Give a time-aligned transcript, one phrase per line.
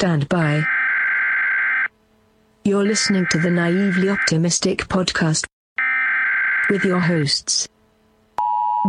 [0.00, 0.64] stand by.
[2.64, 5.44] You're listening to the Naively Optimistic podcast
[6.70, 7.68] with your hosts,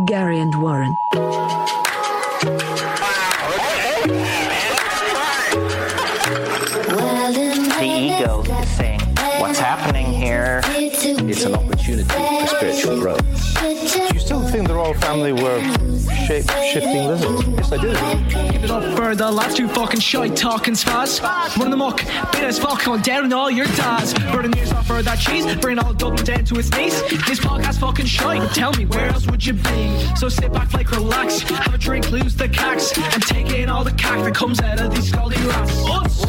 [0.06, 0.96] Gary and Warren.
[7.76, 8.42] the ego
[8.78, 9.00] thing.
[9.38, 10.62] What's happening here?
[10.64, 13.91] It's an opportunity for spiritual growth.
[14.32, 15.60] You still think the royal family were
[16.24, 17.46] shape shifting lizards?
[17.48, 17.92] Yes, I do.
[18.50, 21.20] Keep it up for the last two fucking shite talking spaz.
[21.58, 21.98] Run the muck,
[22.32, 24.14] bit as fuck on down on all your dads.
[24.32, 26.98] Burning ears off for that cheese, bring all Dublin down to its knees.
[27.26, 28.50] This podcast fucking shite.
[28.54, 30.14] Tell me where else would you be?
[30.16, 33.84] So sit back, like relax, have a drink, lose the cacks, and take in all
[33.84, 35.76] the cack that comes out of these scalding rats.
[35.90, 36.24] Us.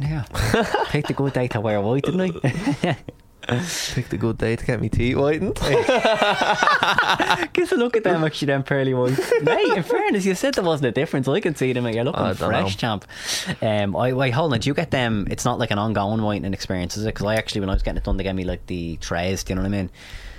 [0.00, 0.86] 4th of in here.
[0.88, 2.96] Picked a good day to wear white, didn't I?
[3.94, 5.58] Picked a good day to get me teeth whitened.
[7.72, 9.20] A look at them actually, them pearly whites.
[9.42, 11.26] Mate, in fairness, you said there wasn't a difference.
[11.26, 11.86] I can see them.
[11.88, 12.98] You're looking I don't fresh, know.
[13.00, 13.06] champ.
[13.62, 14.60] Um, I, wait, hold on.
[14.60, 15.26] Do you get them?
[15.30, 17.14] It's not like an ongoing whitening experience, is it?
[17.14, 19.42] Because I actually, when I was getting it done, they gave me like the trays.
[19.42, 19.90] Do you know what I mean?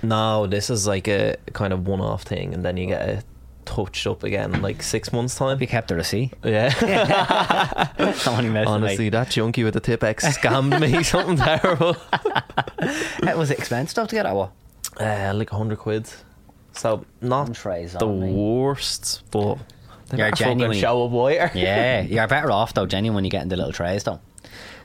[0.02, 3.24] no, this is like a kind of one-off thing, and then you get it
[3.64, 5.58] touched up again in like six months' time.
[5.58, 6.32] We kept the receipt.
[6.44, 6.72] Yeah.
[8.66, 11.96] Honestly, that junkie with the Tipex scammed me something terrible.
[12.82, 14.50] Uh, was it expensive stuff to get or what?
[15.00, 16.10] Uh, like a hundred quid.
[16.72, 18.32] So not the me.
[18.32, 19.58] worst, but
[20.12, 21.52] You're genuinely- show up whiter.
[21.54, 24.20] Yeah, you're better off though, genuine, when you get into the little trays though.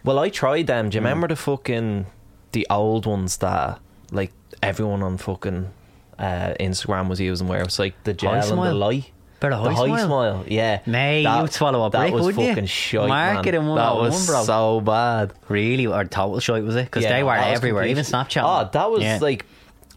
[0.04, 0.90] Well, I tried them.
[0.92, 2.06] Do you remember the fucking
[2.52, 3.80] the old ones that
[4.12, 5.72] like everyone on fucking
[6.20, 8.76] uh, Instagram was using, where it was like the gel and the Smile?
[8.76, 9.12] light.
[9.40, 10.06] Bit of the high high smile.
[10.08, 10.82] smile, yeah.
[10.88, 12.50] Mate, you'd swallow a that brick, was wouldn't you?
[12.50, 13.70] fucking shite, Marketing man.
[13.70, 14.44] 101, That was bro.
[14.44, 15.34] so bad.
[15.48, 16.86] Really, or total shite was it?
[16.86, 18.04] Because Yeah, they were everywhere, even.
[18.04, 18.42] Snapchat.
[18.44, 19.20] Oh, that was Yeah.
[19.22, 19.46] like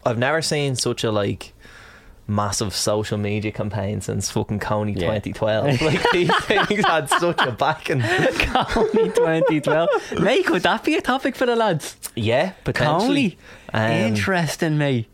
[0.05, 1.53] I've never seen such a like
[2.27, 5.19] massive social media campaign since fucking Kony Yeah.
[5.19, 5.81] 2012.
[5.81, 7.99] like these things had such a backing.
[8.01, 10.21] Kony 2012.
[10.21, 11.97] Mate, could that be a topic for the lads?
[12.15, 13.37] Yeah, potentially.
[13.73, 13.73] Kony.
[13.73, 15.07] Um, Interesting, mate.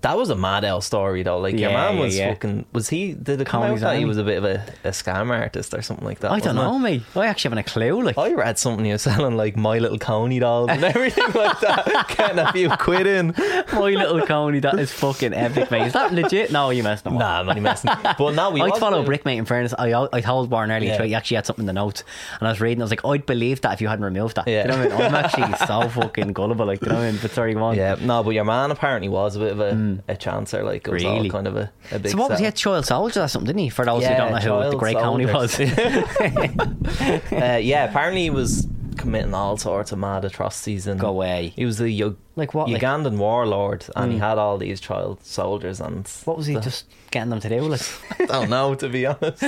[0.00, 1.38] That was a mad L story though.
[1.38, 2.32] Like your Yeah, man yeah, was yeah.
[2.32, 2.64] fucking.
[2.72, 3.12] Was he?
[3.12, 4.04] Did it come that he Army.
[4.06, 6.30] was a bit of a, a scam artist or something like that?
[6.32, 7.02] I don't wasn't know, mate.
[7.14, 8.02] I actually haven't a clue.
[8.02, 8.16] Like?
[8.16, 12.14] I read something he was selling like My Little Kony dolls and everything like that,
[12.16, 13.34] getting a few quid in.
[13.72, 15.86] my little Kony, that is fucking epic, mate.
[15.88, 16.50] Is that legit?
[16.50, 17.12] No, you messed up.
[17.12, 17.90] Nah, I'm only messing.
[18.18, 18.62] But now we.
[18.62, 19.36] I'd follow Brick, mate.
[19.38, 20.98] In fairness, I I told Warren earlier Yeah.
[20.98, 22.02] too, he actually had something in the notes,
[22.40, 22.80] and I was reading.
[22.80, 24.48] I was like, I'd believe that if you hadn't removed that.
[24.48, 24.62] Yeah.
[24.62, 25.06] You know what I mean?
[25.06, 26.64] I'm actually so fucking gullible.
[26.64, 27.18] Like, you know what I mean?
[27.20, 27.76] But sorry, go on.
[27.76, 29.81] Yeah, no, but your man apparently was a bit of a, mm.
[30.08, 30.64] A chancer.
[30.64, 31.16] Like, it was all.
[31.16, 31.30] Really?
[31.30, 32.12] kind of a, a big.
[32.12, 32.46] So what was he?
[32.46, 33.68] A child soldier or something, didn't he?
[33.68, 35.58] For those who Yeah, don't know who the child Great Kony was.
[37.32, 38.66] uh, yeah, apparently he was
[38.96, 41.52] committing all sorts of mad atrocities and Go away.
[41.56, 45.80] He was a Like what, like- Ugandan warlord, and he had all these child soldiers.
[45.80, 47.60] And what was he just getting them to do?
[47.62, 47.80] Like,
[48.20, 49.42] I don't know, to be honest.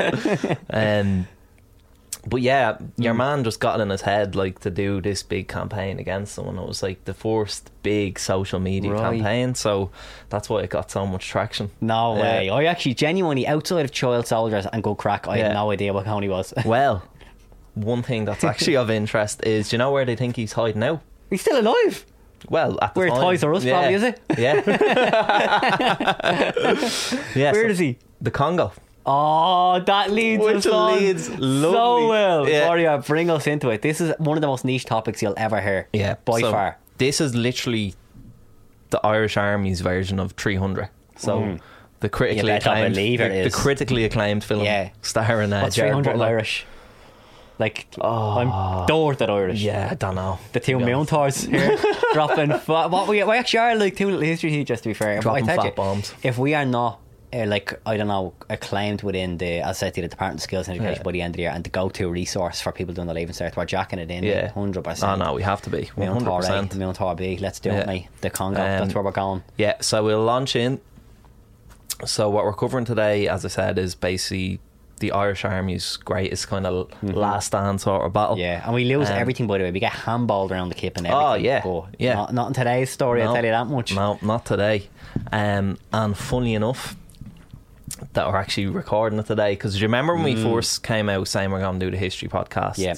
[0.71, 1.27] um,
[2.27, 3.19] but yeah, your Hmm.
[3.19, 6.59] man just got it in his head like to do this big campaign against someone.
[6.59, 9.19] It was like the first big social media Right.
[9.19, 9.91] campaign, so
[10.31, 11.71] that's why it got so much traction.
[11.81, 12.23] no Yeah.
[12.23, 12.51] way.
[12.51, 15.45] I actually genuinely, outside of child soldiers and Go crack, I Yeah.
[15.49, 16.53] had no idea what Kony was.
[16.65, 17.03] Well,
[17.75, 20.81] one thing that's actually of interest is, do you know where they think he's hiding
[20.81, 21.01] now?
[21.31, 22.07] He's still alive.
[22.51, 23.73] Well, at the Where time, Toys R Us yeah.
[23.73, 24.21] probably, is it?
[24.37, 24.63] Yeah.
[27.35, 27.53] yeah.
[27.53, 27.97] Where so- is he?
[28.21, 28.73] The Congo.
[29.07, 32.07] Oh, that leads Which us on leads so lovely.
[32.09, 32.49] well.
[32.49, 32.67] Yeah.
[32.69, 33.83] Warrior, bring us into it.
[33.83, 35.89] This is one of the most niche topics you'll ever hear.
[35.93, 36.79] Yeah, by so far.
[36.99, 37.95] This is literally
[38.91, 40.89] the Irish Army's version of 300.
[41.17, 41.59] So
[42.01, 42.55] the critically Mm.
[42.55, 43.55] better acclaimed, believe it the, the is.
[43.55, 44.91] critically acclaimed film, Yeah.
[45.03, 46.27] starring uh, What's Gerard 300 in Butler.
[46.27, 46.67] Irish?
[47.59, 49.61] Like, I'm doored at Irish.
[49.63, 50.39] Yeah, I don't know.
[50.53, 51.13] The two to be honest.
[51.13, 51.79] Mountars here
[52.13, 52.53] dropping.
[52.59, 55.21] Fa- what we, we actually are like two little history teachers, to be fair.
[55.23, 56.15] But I Dropping tell fat bombs.
[56.25, 56.99] If we are not,
[57.35, 60.45] uh, like, I don't know, acclaimed within the, as I said to the Department of
[60.45, 61.03] Skills and Education Yeah.
[61.03, 63.15] by the end of the year and the go to resource for people doing the
[63.15, 64.23] leaving cert, we're jacking it in.
[64.25, 65.03] Yeah, 100%.
[65.09, 66.75] Oh no, we have to be one hundred percent.
[66.77, 67.81] Mount RB, let's do Yeah.
[67.81, 68.09] it, mate.
[68.21, 69.43] The Congo, Um, that's where we're going.
[69.57, 70.81] Yeah, so we'll launch in.
[72.05, 74.61] So what we're covering today, as I said, is basically
[75.01, 78.37] the Irish Army's greatest kind of last stand sort of battle.
[78.37, 78.41] Mm-hmm.
[78.43, 79.71] Yeah, and we lose Um, everything, by the way.
[79.71, 81.27] We get handballed around the kip and everything.
[81.27, 82.15] Oh, yeah, But yeah.
[82.15, 83.95] Not, not in today's story, I'll tell you that much.
[83.95, 84.89] No, not today.
[85.33, 86.97] Um, and funny enough,
[88.13, 91.51] that we're actually recording it today because you remember when we first came out saying
[91.51, 92.77] we're going to do the history podcast?
[92.77, 92.85] Mm.
[92.85, 92.95] Yeah.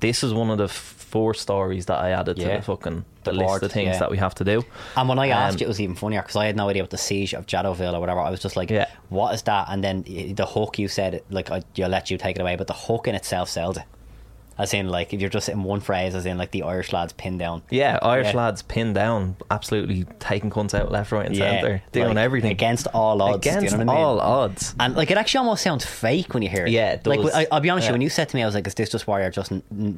[0.00, 3.36] This is one of the four stories that I added to the fucking the, The
[3.38, 3.98] list board, of things yeah.
[4.00, 4.62] that we have to do.
[4.96, 6.82] And when I asked Um, you, it was even funnier because I had no idea
[6.82, 8.20] what the siege of Jadotville or whatever.
[8.20, 8.86] I was just like, Yeah.
[9.08, 12.36] "What is that?" And then the hook you said, like, I, you'll let you take
[12.36, 13.84] it away, but the hook in itself sells it.
[14.58, 17.12] As in, like, if you're just in one phrase, as in, like, the Irish lads
[17.12, 17.62] pinned down.
[17.68, 18.36] Yeah, Irish Yeah.
[18.38, 22.86] lads pinned down, absolutely taking cunts out left, right, and centre, doing like, everything against
[22.94, 23.40] all odds.
[23.42, 24.04] do you against know what I mean?
[24.06, 24.74] all odds.
[24.80, 26.70] And like it actually almost sounds fake when you hear it.
[26.72, 27.20] Yeah, it Like.
[27.34, 28.74] I, I'll be honest, with you, when you said to me, I was like, "Is
[28.74, 29.52] this just Warrior just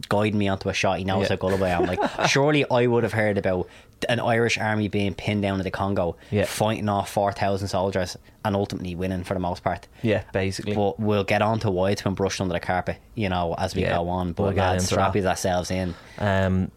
[0.09, 1.29] guiding me onto a shot?" He knows Yeah.
[1.31, 1.87] how gullible I am.
[1.87, 3.69] Like, surely I would have heard about
[4.09, 6.45] an Irish army being pinned down in the Congo, Yeah.
[6.45, 9.89] fighting off four thousand soldiers, and ultimately winning for the most part.
[10.03, 10.75] Yeah, basically.
[10.75, 13.75] But we'll get on to why it's been brushed under the carpet, you know, as
[13.75, 14.33] we Yeah, go on.
[14.33, 15.27] But we'll lads, strap that.
[15.27, 15.95] ourselves in.
[16.19, 16.71] Um,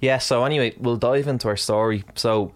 [0.00, 0.18] yeah.
[0.18, 2.04] So anyway, we'll dive into our story.
[2.14, 2.52] So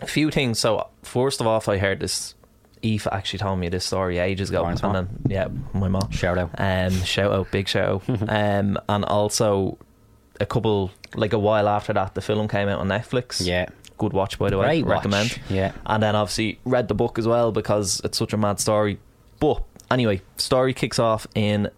[0.00, 0.58] a few things.
[0.58, 2.34] So first of all, I heard this.
[2.82, 6.10] Eve actually told me this story ages ago, Lauren's and then yeah, my mom.
[6.10, 6.50] Shout out.
[6.56, 8.22] Um, shout out, big shout out.
[8.28, 9.76] um, and also
[10.40, 13.44] a couple like a while after that, the film came out on Netflix.
[13.44, 13.66] Yeah.
[13.98, 14.66] good watch by the way.
[14.66, 14.96] Great watch.
[14.96, 15.38] recommend.
[15.50, 15.72] Yeah.
[15.86, 18.98] and then obviously read the book as well because it's such a mad story.
[19.40, 21.70] But anyway, story kicks off in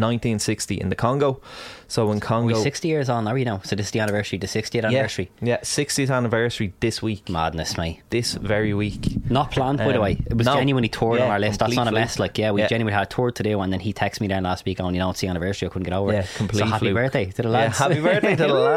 [0.00, 1.40] 1960 in the Congo.
[1.86, 3.60] So in Congo, We're sixty years on, are we now?
[3.62, 5.30] So this is the anniversary, the sixtieth anniversary.
[5.40, 7.28] yeah, 60th anniversary this week.
[7.28, 8.00] Madness, mate.
[8.10, 9.06] This very week.
[9.30, 10.12] Not planned, by the Um, way.
[10.26, 10.54] It was no.
[10.54, 11.60] genuinely toured on our list.
[11.60, 12.18] That's not a mess.
[12.18, 12.68] Like, yeah, we Yeah.
[12.68, 14.94] genuinely had a tour to do, and then he texted me down last week on,
[14.94, 15.68] you know, it's the anniversary.
[15.68, 16.30] I couldn't get over Yeah, it.
[16.36, 16.94] complete So happy fluke.
[16.96, 17.78] birthday to the lads.
[17.78, 18.54] Yeah, happy birthday to the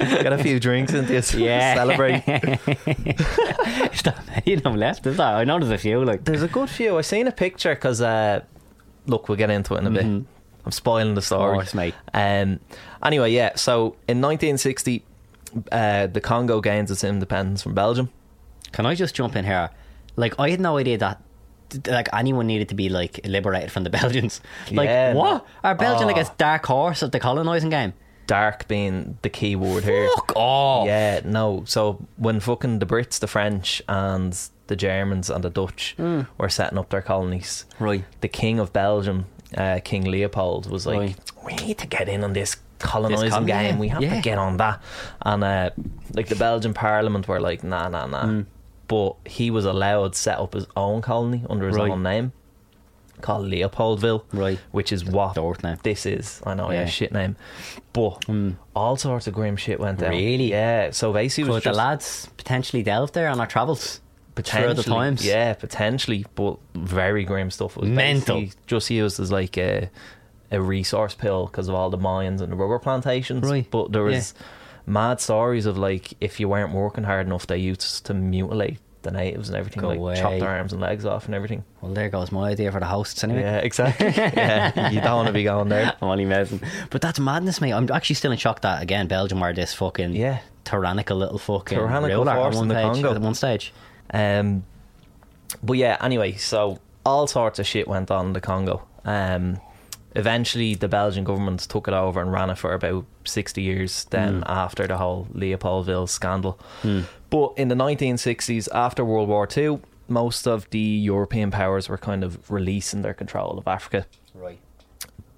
[0.00, 0.22] lads.
[0.22, 1.34] Get a few drinks into this.
[1.44, 1.74] Yeah.
[1.74, 2.24] Celebrate.
[2.26, 5.06] Is that many of them left?
[5.06, 5.34] Is that?
[5.34, 6.02] I know there's a few.
[6.04, 6.96] Like, There's a good few.
[6.98, 8.40] I seen a picture because, uh,
[9.06, 10.04] look, we'll get into it in a bit.
[10.04, 11.54] I'm spoiling the story.
[11.56, 11.94] course, mate.
[12.14, 12.60] Um,
[13.04, 13.54] anyway, yeah.
[13.56, 15.04] So in 1960,
[15.70, 18.10] uh, the Congo gains its independence from Belgium.
[18.72, 19.70] can I just jump in here?
[20.16, 21.20] Like, I had no idea that.
[21.88, 24.40] Like anyone needed to be like liberated from the Belgians.
[24.70, 25.44] Like Yeah, what?
[25.64, 26.20] Are Belgian like Oh.
[26.20, 27.94] a dark horse of the colonising game?
[28.28, 30.08] Dark being the key word here.
[30.14, 30.86] Fuck off.
[30.86, 31.64] Yeah, no.
[31.66, 35.94] So when fucking the Brits, the French, and the Germans and the Dutch
[36.38, 37.64] were setting up their colonies.
[37.78, 38.04] Right.
[38.20, 39.26] the King of Belgium,
[39.56, 41.16] uh, King Leopold, was like, Right.
[41.44, 43.74] "We need to get in on this colonising colony, game.
[43.74, 44.14] yeah, We have yeah.
[44.16, 44.80] to get on that."
[45.22, 45.70] And uh,
[46.14, 48.40] like the Belgian Parliament were like, "Nah, nah, nah." Hmm.
[48.88, 51.90] But he was allowed to set up his own colony under his Right.
[51.90, 52.32] own name.
[53.20, 54.58] Called Leopoldville, Right.
[54.72, 55.34] Which is what
[55.82, 56.42] this is.
[56.44, 56.86] I know, yeah, Yeah.
[56.86, 57.36] shit name,
[57.94, 58.18] but
[58.76, 60.10] all sorts of grim shit went down.
[60.10, 60.50] Really?
[60.50, 60.90] Yeah.
[60.90, 64.00] So basically, Could was the lads potentially delve there on our travels?
[64.34, 65.24] Potentially, the times?
[65.26, 67.76] yeah, potentially, but very grim stuff.
[67.76, 68.44] It was Mental.
[68.66, 69.90] just used as like a
[70.50, 73.48] a resource pill because of all the mines and the rubber plantations.
[73.48, 73.66] Right.
[73.70, 74.34] But there was
[74.86, 79.10] mad stories of like if you weren't working hard enough, they used to mutilate the
[79.10, 81.62] natives and everything, Go like chop their arms and legs off and everything.
[81.82, 83.40] Well, there goes my idea for the hosts anyway.
[83.42, 84.06] Yeah, exactly.
[84.16, 85.94] yeah, you don't want to be going there.
[86.00, 86.60] I'm only messing.
[86.90, 87.72] But that's madness, mate.
[87.72, 90.38] I'm actually still in shock that, again, Belgium were this fucking Yeah.
[90.64, 93.14] tyrannical little fucking Tyrannical ruler force at one, in the page, Congo.
[93.14, 93.72] at one stage.
[94.12, 94.64] Um,
[95.62, 98.82] but yeah, anyway, so all sorts of shit went on in the Congo.
[99.04, 99.60] Um,
[100.14, 104.42] eventually, the Belgian government took it over and ran it for about 60 years then
[104.46, 106.58] after the whole Leopoldville scandal.
[107.30, 112.22] But in the 1960s, after World War II, most of the European powers were kind
[112.22, 114.06] of releasing their control of Africa.
[114.34, 114.58] Right.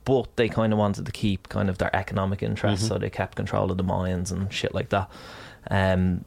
[0.05, 3.37] But they kind of wanted to keep kind of their economic interests, so they kept
[3.37, 5.11] control of the mines and shit like that.
[5.71, 6.25] Um,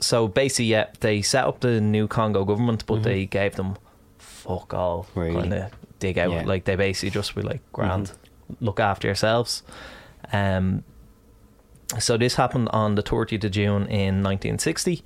[0.00, 3.76] so basically, yeah, they set up the new Congo government, but they gave them
[4.18, 5.34] fuck all Really?
[5.34, 6.30] kind of dig out.
[6.32, 6.44] Yeah.
[6.44, 8.12] Like they basically just were like, grand,
[8.60, 9.62] look after yourselves.
[10.32, 10.84] Um,
[11.98, 15.02] so this happened on the 30th of June in 1960,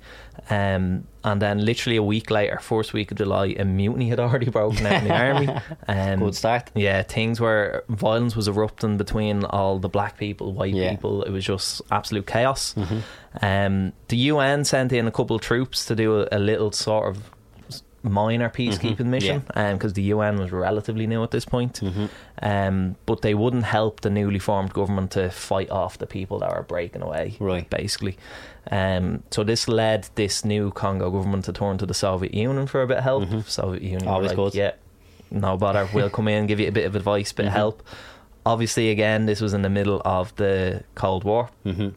[0.49, 4.49] um, and then literally a week later, first week of July, a mutiny had already
[4.49, 5.49] broken out in the army.
[5.87, 6.69] Um, Good start.
[6.75, 10.91] yeah, things where violence was erupting between all the black people, white Yeah.
[10.91, 11.23] people.
[11.23, 12.75] It was just absolute chaos.
[13.41, 17.07] Um, the UN sent in a couple of troops to do a, a little sort
[17.09, 17.31] of
[18.09, 19.43] minor peacekeeping mission
[19.73, 21.81] because the UN was relatively new at this point.
[22.41, 26.49] Um, but they wouldn't help the newly formed government to fight off the people that
[26.55, 27.69] were breaking away, Right.
[27.69, 28.17] basically.
[28.71, 32.81] Um, so this led this new Congo government to turn to the Soviet Union for
[32.81, 33.27] a bit of help.
[33.47, 34.55] Soviet Union, Always like, good.
[34.55, 34.71] yeah,
[35.31, 35.87] no bother.
[35.93, 37.83] We'll come in, give you a bit of advice, bit of help.
[38.45, 41.49] Obviously, again, this was in the middle of the Cold War.
[41.65, 41.89] Mm-hmm.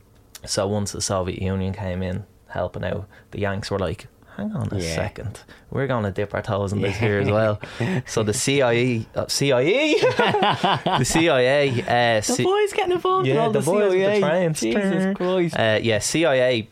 [0.47, 4.07] So once the Soviet Union came in helping out, the Yanks were like,
[4.39, 4.95] "Hang on a Yeah.
[4.95, 5.41] second,
[5.71, 7.61] we're going to dip our toes in this here as well."
[8.07, 13.93] So the CIA, uh, CIA, the CIA, uh, C- boys getting involved yeah, the, boys
[13.93, 14.61] with the trains.
[14.61, 15.57] Jesus Christ.
[15.59, 16.69] Uh, yeah, CIA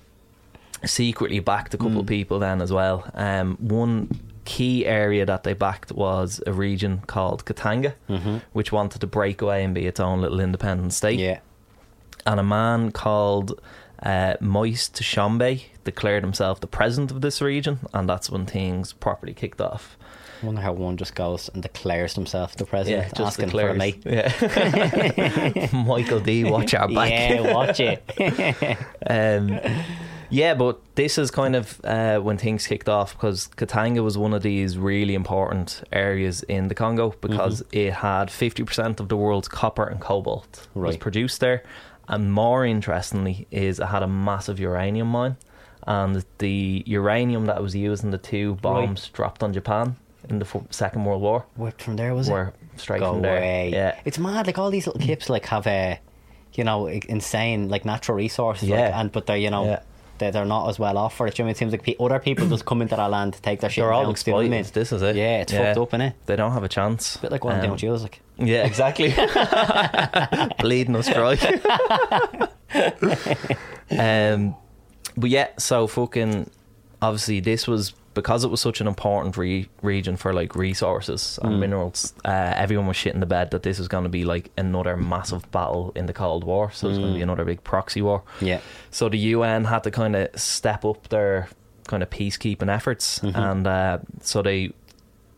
[0.84, 3.04] secretly backed a couple of people then as well.
[3.14, 7.94] Um, one key area that they backed was a region called Katanga,
[8.52, 11.18] which wanted to break away and be its own little independent state.
[11.18, 11.28] Mm-hmm.
[11.30, 11.38] Yeah.
[12.26, 13.60] and a man called
[14.02, 19.34] uh, Moise Tshombe declared himself the president of this region, and that's when things properly
[19.34, 19.96] kicked off.
[20.42, 23.72] I wonder how one just goes and declares himself the president, Yeah, just asking for
[23.72, 23.78] declares.
[23.78, 24.02] mate.
[24.04, 25.68] Yeah.
[25.72, 27.10] Michael D, watch our back.
[27.10, 28.02] Yeah, watch it.
[29.08, 29.58] Um,
[30.28, 34.34] yeah, but this is kind of uh, when things kicked off because Katanga was one
[34.34, 37.78] of these really important areas in the Congo because Mm-hmm.
[37.78, 41.62] it had 50% of the world's copper and cobalt was produced there.
[42.08, 45.36] And more interestingly, is it had a massive uranium mine.
[45.86, 49.96] And the uranium that was used in the two bombs dropped on Japan
[50.28, 52.80] in the f- Second World War Whipped from there, was were it?
[52.80, 53.36] straight Go from there.
[53.38, 53.70] away.
[53.72, 53.96] Yeah.
[54.04, 54.46] It's mad.
[54.48, 56.00] Like all these little kips, like have a,
[56.54, 58.68] you know, insane like natural resources.
[58.68, 59.00] like, Yeah.
[59.00, 59.64] and but they're you know.
[59.64, 59.80] Yeah.
[60.18, 61.38] They're, they're not as well off for it.
[61.38, 61.50] You know I mean?
[61.50, 63.82] It seems like other people just come into that land to take their shit.
[63.84, 64.64] They're all down, do you know what I exploited.
[64.74, 65.14] This is it.
[65.14, 66.14] Yeah, it's fucked up, innit?
[66.24, 67.18] They don't have a chance.
[67.18, 67.94] bit like what I'm doing Um, with you.
[67.96, 69.14] Like, Yeah, exactly.
[70.60, 71.36] Bleeding us dry.
[73.90, 74.54] um,
[75.16, 76.50] but yeah, so fucking
[77.02, 81.60] obviously this was because it was such an important re- region for like resources and
[81.60, 82.14] minerals.
[82.24, 85.50] Uh, everyone was shitting the bed that this was going to be like another massive
[85.50, 86.70] battle in the Cold War.
[86.72, 88.22] So it's going to be another big proxy war.
[88.40, 91.48] yeah, So the UN had to kind of step up their
[91.88, 94.72] kind of peacekeeping efforts, and uh, so they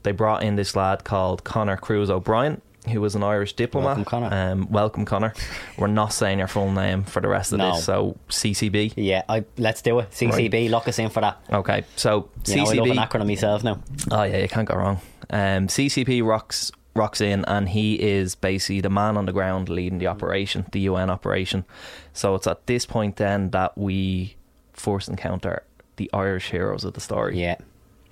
[0.04, 3.96] they brought in this lad called Conor Cruise O'Brien, who was an Irish diplomat.
[3.98, 4.28] Welcome, Conor.
[4.34, 5.32] Um, welcome, Conor.
[5.76, 7.74] We're not saying your full name for the rest of No.
[7.74, 8.94] this, so CCB.
[8.96, 9.22] yeah.
[9.28, 10.10] I let's do it.
[10.10, 11.38] CCB, lock us in for that.
[11.52, 12.90] Okay, so You know, I love CCB.
[12.90, 13.78] an acronym myself now.
[14.10, 15.00] Oh yeah, you can't go wrong.
[15.30, 19.98] Um, CCB rocks rocks in, and he is basically the man on the ground leading
[19.98, 21.64] the operation, the UN operation.
[22.12, 24.34] So it's at this point then that we
[24.72, 25.62] first encounter
[25.96, 27.40] the Irish heroes of the story.
[27.40, 27.56] Yeah,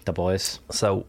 [0.04, 0.60] the boys.
[0.70, 1.04] So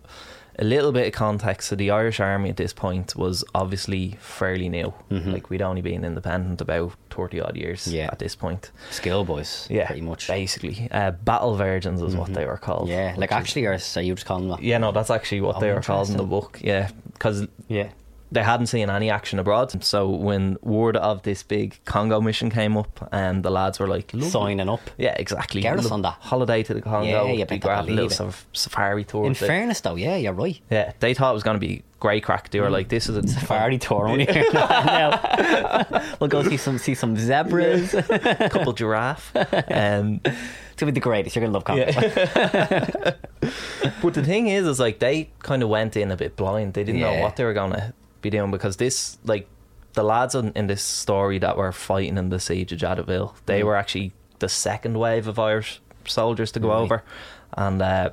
[0.60, 1.70] a little bit of context.
[1.70, 4.94] So the Irish Army at this point was obviously fairly new.
[5.10, 7.96] Like we'd only been independent about thirty odd years Mm-hmm.
[7.96, 8.10] Yeah.
[8.12, 8.72] at this point.
[8.92, 9.68] Skill boys.
[9.70, 10.28] Yeah, pretty much.
[10.28, 12.90] Basically, uh, battle virgins is what they were called.
[12.90, 14.64] Yeah, like which is- actually, or are you just calling them that?
[14.64, 16.60] yeah, no, that's actually what Oh, they were called in the book.
[16.64, 17.90] Yeah, because Yeah.
[18.32, 19.84] They hadn't seen any action abroad.
[19.84, 24.12] So when word of this big Congo mission came up, and the lads were like.
[24.22, 24.82] Signing up.
[24.98, 25.62] Yeah, exactly.
[25.62, 26.18] Get us on that.
[26.20, 27.08] holiday to the Congo.
[27.28, 28.14] Yeah, you grabbed a little it.
[28.14, 29.26] saf- safari tour.
[29.26, 30.60] In fairness, though, yeah, you're right.
[30.70, 32.50] yeah, they thought it was going to be great crack.
[32.50, 35.88] They were like, "This is a Safari tour only here now.
[36.20, 37.94] we'll go see some see some zebras.
[37.94, 40.22] it's couple giraffe." Um,
[40.78, 41.36] gonna be the greatest.
[41.36, 41.86] You're gonna love Congo.
[44.02, 46.74] but the thing is, is like they kind of went in a bit blind.
[46.74, 49.48] They didn't know what they were going to be doing because this, like,
[49.94, 53.64] the lads in, in this story that were fighting in the siege of Jadotville, they
[53.64, 56.78] were actually the second wave of Irish soldiers to go Right.
[56.78, 57.04] over,
[57.54, 58.10] and uh,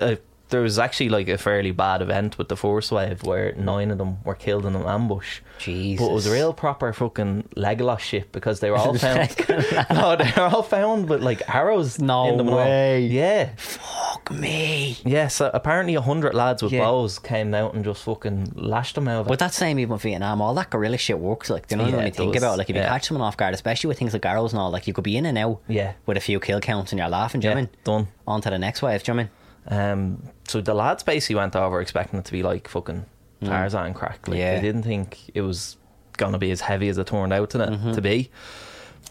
[0.00, 0.16] uh,
[0.50, 3.98] there was actually like a fairly bad event with the force wave where nine of
[3.98, 5.40] them were killed in an ambush.
[5.58, 6.04] Jesus.
[6.04, 9.34] But it was a real proper fucking Legolas shit because they were all found.
[9.90, 12.46] no, they were all found with like arrows No in them.
[12.48, 13.06] way.
[13.06, 14.96] Yeah, Fuck me.
[15.04, 16.80] yeah, so apparently a hundred lads with Yeah.
[16.84, 19.28] bows came out and just fucking lashed them over.
[19.28, 20.40] But that's same even with Vietnam.
[20.42, 21.50] All that guerrilla shit works.
[21.50, 22.54] Like, do you know Yeah, when you it think about?
[22.54, 22.58] it?
[22.58, 22.88] Like, if you Yeah.
[22.90, 25.16] catch someone off guard, especially with things like arrows and all, like you could be
[25.16, 25.60] in and out.
[25.68, 25.92] Yeah.
[26.06, 27.40] With a few kill counts and you're laughing.
[27.40, 28.08] Do you yeah, done.
[28.26, 28.30] I?
[28.30, 29.02] On to the next wave.
[29.02, 29.28] Do you know?
[29.68, 33.06] Um, so the lads basically went over expecting it to be like fucking
[33.44, 34.26] Tarzan crack.
[34.28, 34.40] Like Mm.
[34.40, 34.54] Yeah.
[34.56, 35.76] they didn't think it was
[36.16, 37.92] gonna be as heavy as it turned out to, Mm-hmm.
[37.92, 38.30] to be.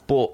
[0.08, 0.32] But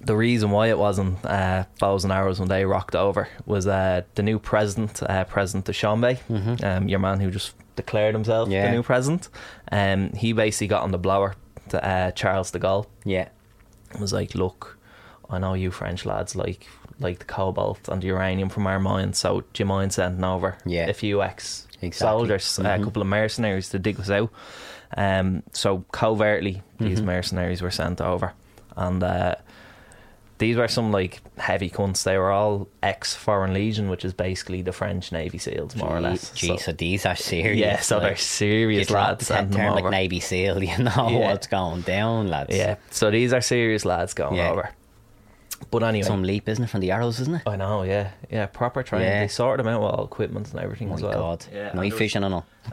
[0.00, 4.02] the reason why it wasn't uh, bows and arrows when they rocked over was uh,
[4.14, 6.18] the new president, uh, President Tshombe,
[6.62, 8.52] um, your man who just declared himself Mm-hmm.
[8.52, 8.66] Yeah.
[8.66, 9.28] the new president.
[9.72, 11.34] Um, he basically got on the blower
[11.70, 12.86] to uh, Charles de Gaulle.
[13.04, 13.28] Yeah.
[14.00, 14.77] was like, look,
[15.30, 16.66] I know you French lads like
[17.00, 20.56] like the cobalt and the uranium from our mines, so do you mind sending over
[20.66, 20.88] Yeah.
[20.88, 21.90] a few ex Exactly.
[22.18, 24.30] soldiers, a couple of mercenaries to dig us out?
[24.96, 28.32] Um, so covertly, these mercenaries were sent over,
[28.76, 29.34] and uh,
[30.38, 32.02] these were some like heavy cunts.
[32.04, 36.00] They were all ex Foreign Legion, which is basically the French Navy SEALs, more or
[36.00, 36.30] less.
[36.32, 37.58] Gee, so, these are serious.
[37.58, 39.28] yeah, so they're serious lads.
[39.28, 39.84] term like.
[39.90, 41.30] Navy SEAL, you know Yeah.
[41.30, 42.56] what's going down, lads.
[42.56, 44.50] Yeah, so these are serious lads going Yeah.
[44.50, 44.70] over.
[45.70, 47.42] But anyway, Some leap, isn't it, from the arrows, isn't it?
[47.46, 49.08] I know, yeah, yeah, proper training.
[49.08, 49.20] Yeah.
[49.20, 51.18] They sorted them out with all equipment and everything Oh as my well.
[51.18, 51.44] god.
[51.52, 52.46] Yeah, Night fishing and all.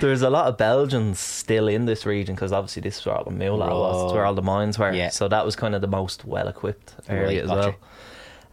[0.00, 3.24] There's a lot of Belgians still in this region because obviously this is where all
[3.24, 4.92] the Moolah was, it's where all the mines were.
[4.92, 5.08] Yeah.
[5.10, 7.76] So that was kind of the most well equipped area Right, as gotcha.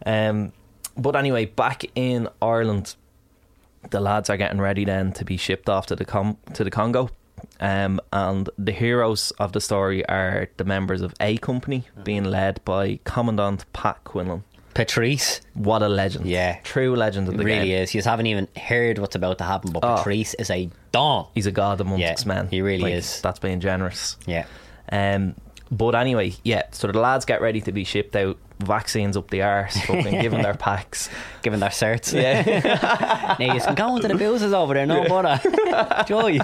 [0.04, 0.30] well.
[0.30, 0.52] Um,
[0.96, 2.96] but anyway, back in Ireland,
[3.90, 6.70] the lads are getting ready then to be shipped off to the com- to the
[6.70, 7.10] Congo.
[7.60, 12.64] Um, and the heroes of the story are the members of A Company, being led
[12.64, 14.44] by Commandant Pat Quinlan.
[14.74, 15.42] Patrice.
[15.52, 16.24] What a legend.
[16.26, 16.58] Yeah.
[16.64, 17.82] True legend of the really game.
[17.82, 17.94] is.
[17.94, 19.96] You haven't even heard what's about to happen, but Oh.
[19.96, 21.26] Patrice is a don.
[21.34, 22.48] He's a god amongst Yeah, men.
[22.48, 23.20] he really Like, is.
[23.20, 24.16] That's being generous.
[24.26, 24.46] Yeah.
[24.90, 25.34] Um,
[25.70, 26.62] but anyway, yeah.
[26.72, 28.38] So the lads get ready to be shipped out.
[28.62, 31.08] Vaccines up the arse, fucking giving their packs.
[31.42, 32.12] giving their certs.
[32.12, 33.36] Yeah.
[33.40, 35.40] now you can go into the boozers over there, no bother.
[36.06, 36.38] Joy.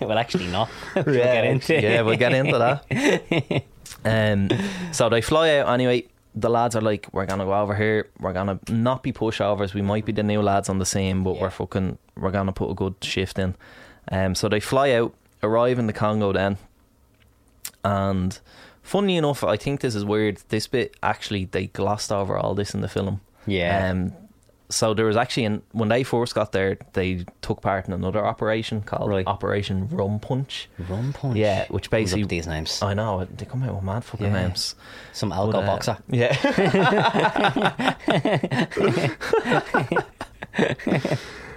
[0.00, 0.68] well, actually, not.
[0.94, 3.64] We'll get into yeah, we'll get into that.
[4.04, 4.48] Um,
[4.92, 6.06] so they fly out anyway.
[6.34, 8.08] The lads are like, we're gonna go over here.
[8.20, 9.74] We're gonna not be pushovers.
[9.74, 11.42] We might be the new lads on the scene, but Yeah.
[11.42, 11.98] we're fucking.
[12.16, 13.56] We're gonna put a good shift in.
[14.10, 16.56] Um, so they fly out, arrive in the Congo then,
[17.84, 18.38] and
[18.90, 20.38] funny enough, I think this is weird.
[20.48, 23.20] This bit actually they glossed over all this in the film.
[23.46, 23.88] Yeah.
[23.90, 24.12] Um,
[24.68, 28.24] so there was actually an, when they first got there, they took part in another
[28.24, 29.26] operation called Right.
[29.26, 30.68] Operation Rum Punch.
[30.88, 31.36] Rum punch.
[31.36, 32.80] Yeah, which basically these names.
[32.82, 34.42] I know they come out with mad fucking Yeah.
[34.42, 34.74] names.
[35.12, 35.98] Some But, alco uh, boxer.
[36.08, 36.34] Yeah.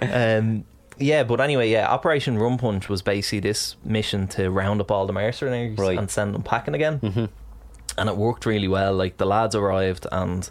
[0.40, 0.64] um,
[0.98, 1.88] yeah, but anyway, yeah.
[1.90, 5.98] Operation Rum Punch was basically this mission to round up all the mercenaries Right.
[5.98, 7.24] and send them packing again, mm-hmm.
[7.98, 8.92] and it worked really well.
[8.94, 10.48] Like the lads arrived and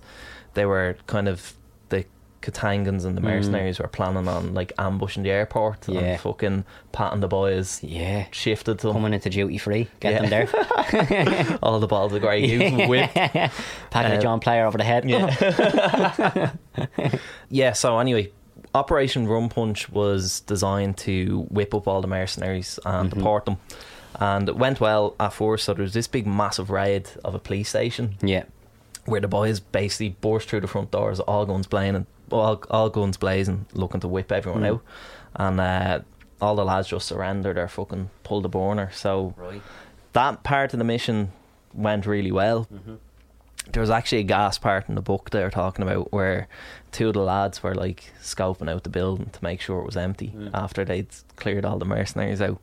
[0.54, 1.54] they were kind of
[1.90, 2.06] the
[2.42, 5.94] Katangans and the mercenaries were planning on like ambushing the airport Mm.
[5.94, 6.00] Yeah.
[6.02, 7.82] and fucking patting the boys.
[7.82, 8.26] Yeah.
[8.32, 8.94] Shifted to them.
[8.98, 9.88] Coming into duty free.
[10.02, 10.22] Get Yeah.
[10.28, 11.58] them there.
[11.64, 13.12] all the balls of grey using whip.
[13.14, 15.10] Packing Uh, a John Player over the head.
[15.10, 16.52] Yeah.
[17.50, 18.32] yeah, so anyway,
[18.76, 23.20] Operation Rum Punch was designed to whip up all the mercenaries and mm-hmm.
[23.20, 23.58] deport them.
[24.20, 27.40] And it went well at first, so there was this big massive raid of a
[27.40, 28.44] police station yeah.
[29.06, 33.18] where the boys basically burst through the front doors, all guns blazing, all, all guns
[33.18, 34.74] blazing, looking to whip everyone mm.
[34.74, 34.82] out.
[35.36, 36.00] And uh,
[36.42, 38.92] all the lads just surrendered or fucking pulled the burner.
[38.94, 39.62] So Right.
[40.14, 41.32] that part of the mission
[41.74, 42.68] went really well.
[42.72, 42.96] Mm-hmm.
[43.72, 46.48] There was actually a gas part in the book they were talking about where
[46.92, 49.98] two of the lads were like scoping out the building to make sure it was
[49.98, 52.60] empty after they'd cleared all the mercenaries out.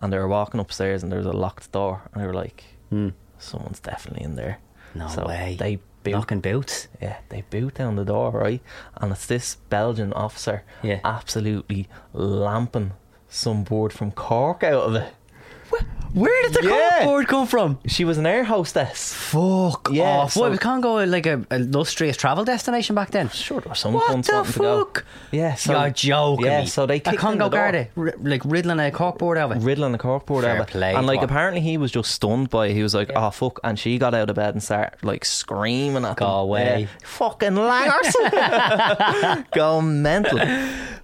[0.00, 2.64] And they were walking upstairs and there was a locked door and they were like,
[2.90, 3.10] Hmm.
[3.38, 4.58] someone's definitely in there.
[4.94, 5.56] No so way.
[5.58, 6.88] They boot, Knocking boots.
[7.00, 8.60] yeah, they boot down the door, right?
[8.96, 10.98] And it's this Belgian officer Yeah.
[11.04, 12.92] absolutely lamping
[13.28, 15.14] some board from Cork out of it.
[16.14, 17.04] Where did the Yeah.
[17.06, 17.78] board come from?
[17.86, 19.14] She was an air hostess.
[19.14, 20.32] Fuck Yeah, off.
[20.34, 23.30] so- What, was Congo like a, a illustrious travel destination back then?
[23.30, 24.78] Sure, there was some What cunts the wanting to go.
[24.84, 25.04] fuck?
[25.30, 26.66] Yeah, so You're joking Yeah, me.
[26.66, 27.88] so they a kicked in Congo the door.
[27.96, 29.64] r- like riddling a corkboard out of it.
[29.64, 30.72] riddling the corkboard Fair out of it.
[30.72, 32.74] play, and like apparently he was just stunned by it.
[32.74, 36.04] He was like, "Oh fuck!" And she got out of bed and started like screaming
[36.04, 36.34] at Go them.
[36.34, 36.80] away.
[36.80, 37.06] Yeah.
[37.06, 40.38] fucking langers, go mental.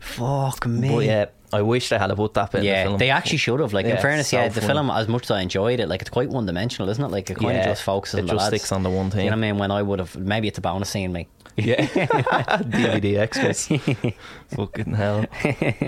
[0.00, 0.88] Fuck me.
[0.94, 2.58] But yeah, I wish they had put that bit.
[2.58, 2.98] in the Yeah, film.
[2.98, 3.72] they actually should have.
[3.72, 4.74] Like, in fairness, so yeah, the funny.
[4.74, 7.08] film, as much as I enjoyed it, like, it's quite one dimensional, isn't it?
[7.10, 8.56] Like, it kind Yeah, of just focuses it on the just lads.
[8.56, 9.24] sticks on the one thing.
[9.24, 9.58] You know what I mean?
[9.58, 11.28] When I would have, maybe it's a bonus scene, mate.
[11.56, 13.66] Yeah, DVD extras.
[14.56, 15.24] Fucking hell.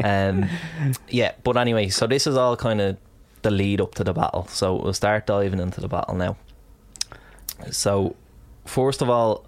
[0.02, 0.48] Um,
[1.08, 2.96] yeah, but anyway, so this is all kind of
[3.42, 4.46] the lead up to the battle.
[4.48, 6.36] So we'll start diving into the battle now.
[7.70, 8.16] So,
[8.70, 9.44] first of all,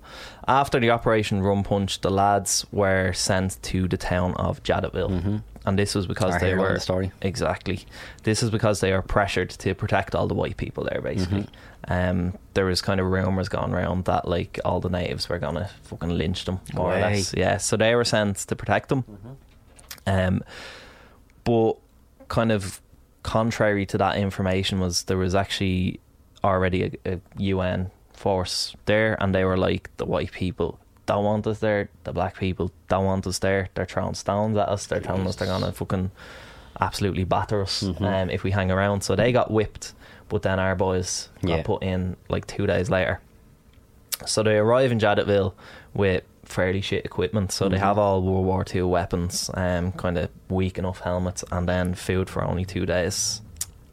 [0.49, 5.43] after the Operation Rum Punch, the lads were sent to the town of Jadotville.
[5.65, 7.13] And this was because Our they were the story.
[7.21, 7.85] exactly.
[8.25, 11.01] This is because they are pressured to protect all the white people there.
[11.01, 11.47] Basically,
[11.87, 15.71] um, there was kind of rumors going around that like all the natives were gonna
[15.85, 17.33] fucking lynch them more or less.
[17.33, 19.05] Yeah, so they were sent to protect them.
[20.05, 20.43] Um,
[21.45, 21.75] but
[22.27, 22.81] kind of
[23.23, 26.01] contrary to that information was there was actually
[26.43, 31.47] already a, a UN force there, and they were like the white people don't want
[31.47, 33.69] us there, the black people don't want us there.
[33.75, 34.87] They're throwing stones at us.
[34.87, 36.11] They're telling us they're gonna fucking
[36.81, 38.05] absolutely batter us Mm-hmm.
[38.05, 39.03] um, if we hang around.
[39.03, 39.95] So they got whipped,
[40.29, 41.63] but then our boys got Yeah.
[41.65, 43.21] put in like two days later.
[44.27, 45.55] So they arrive in Jadotville
[45.95, 47.51] with fairly shit equipment.
[47.53, 47.85] So they Mm-hmm.
[47.85, 52.31] have all World War II weapons, um, kind of weak enough helmets, and then food
[52.31, 53.41] for only two days.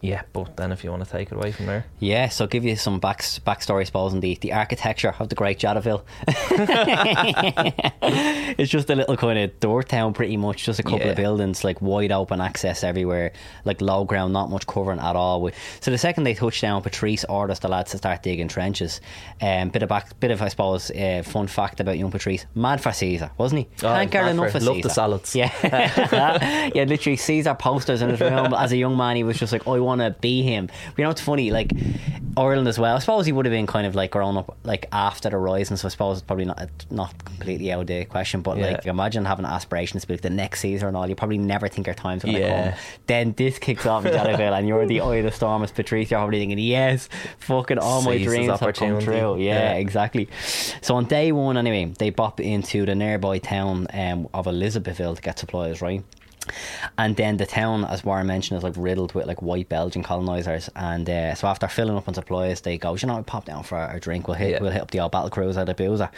[0.02, 2.48] Yeah, but then if you want to take it away from there, Yeah, so I'll
[2.50, 6.04] give you some back backstory, I suppose, in the, the architecture of the Great Jadotville.
[8.58, 11.08] it's just a little kind of door town, pretty much, just a couple Yeah.
[11.12, 13.34] of buildings, like wide open access everywhere,
[13.66, 15.50] like low ground, not much covering at all.
[15.82, 19.02] So the second they touch down, Patrice orders the lads to start digging trenches.
[19.42, 22.82] Um, bit of back, bit of I suppose, uh, fun fact about young Patrice, mad
[22.82, 23.86] for Caesar, wasn't he?
[23.86, 25.36] Oh, Can't enough for- of loved the salads.
[25.36, 25.52] Yeah,
[26.74, 28.54] yeah, literally Caesar posters in his room.
[28.54, 30.70] As a young man, he was just like, I want to be him.
[30.98, 31.52] You know what's funny?
[31.52, 31.72] Like
[32.38, 32.96] Ireland as well.
[32.96, 35.78] I suppose he would have been kind of like grown up like after the Rising,
[35.78, 38.42] so I suppose it's probably not not completely out of the question.
[38.42, 38.68] But Yeah.
[38.72, 41.08] like, imagine having aspirations to be like the next Caesar and all.
[41.10, 42.72] You probably never think your time's gonna Yeah.
[42.72, 42.80] come.
[43.08, 46.12] Then this kicks off in Jadotville, and you're the eye of the storm as Patrice.
[46.12, 49.38] You're probably thinking, yes, fucking all my dreams have come true.
[49.38, 49.74] Yeah, Yeah.
[49.74, 50.30] exactly.
[50.82, 55.22] So on day one, anyway, they bop into the nearby town um, of Elizabethville to
[55.22, 56.04] get supplies, right?
[56.98, 60.70] And then the town, as Warren mentioned, is like riddled with like white Belgian colonisers.
[60.76, 63.64] And uh, so after filling up on supplies, they go, you know, we pop down
[63.64, 64.28] for a drink.
[64.28, 64.60] We'll hit, Yeah.
[64.62, 66.10] we'll hit up the old battle cruiser, the boozer.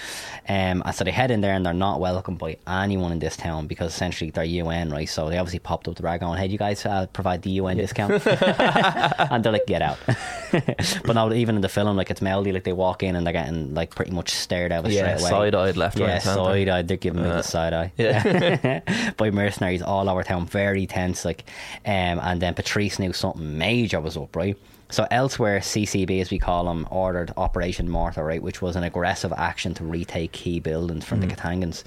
[0.48, 3.36] Um, and so they head in there, and they're not welcomed by anyone in this
[3.38, 5.08] town because essentially they're UN, right?
[5.10, 7.78] So they obviously popped up the rag going, "Hey, you guys uh, provide the UN
[7.78, 9.98] discount?" and they're like, "Get out."
[10.52, 12.52] but now, even in the film, like it's melody.
[12.52, 15.52] Like they walk in and they're getting like pretty much stared at Yeah, straight away.
[15.52, 16.88] side-eyed left, Yeah, right, side eyed.
[16.88, 17.91] They're giving me the side eye.
[17.98, 18.82] Yeah.
[19.17, 21.26] by mercenaries all over town, very tense.
[21.26, 21.46] Like,
[21.86, 24.58] um, and then Patrice knew something major was up, right?
[24.92, 29.32] So elsewhere, CCB, as we call them, ordered Operation Morthor, right, which was an aggressive
[29.32, 31.84] action to retake key buildings from the Katangans.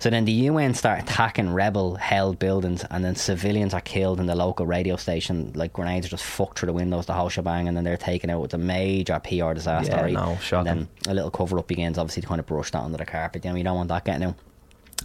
[0.00, 4.34] So then the UN start attacking rebel-held buildings, and then civilians are killed in the
[4.34, 5.52] local radio station.
[5.54, 8.28] Like grenades are just fucked through the windows, the whole shebang, and then they're taken
[8.28, 9.92] out with a major PR disaster.
[9.92, 10.12] Yeah, right?
[10.12, 10.68] no, shocking.
[10.68, 13.44] And then a little cover-up begins, obviously, to kind of brush that under the carpet.
[13.44, 14.34] You know, you don't want that getting out.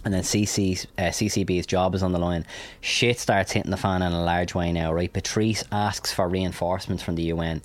[0.04, 2.46] And then CC, uh, CCB's job is on the line.
[2.80, 5.12] Shit starts hitting the fan in a large way now, right?
[5.12, 7.62] Patrice asks for reinforcements from the UN,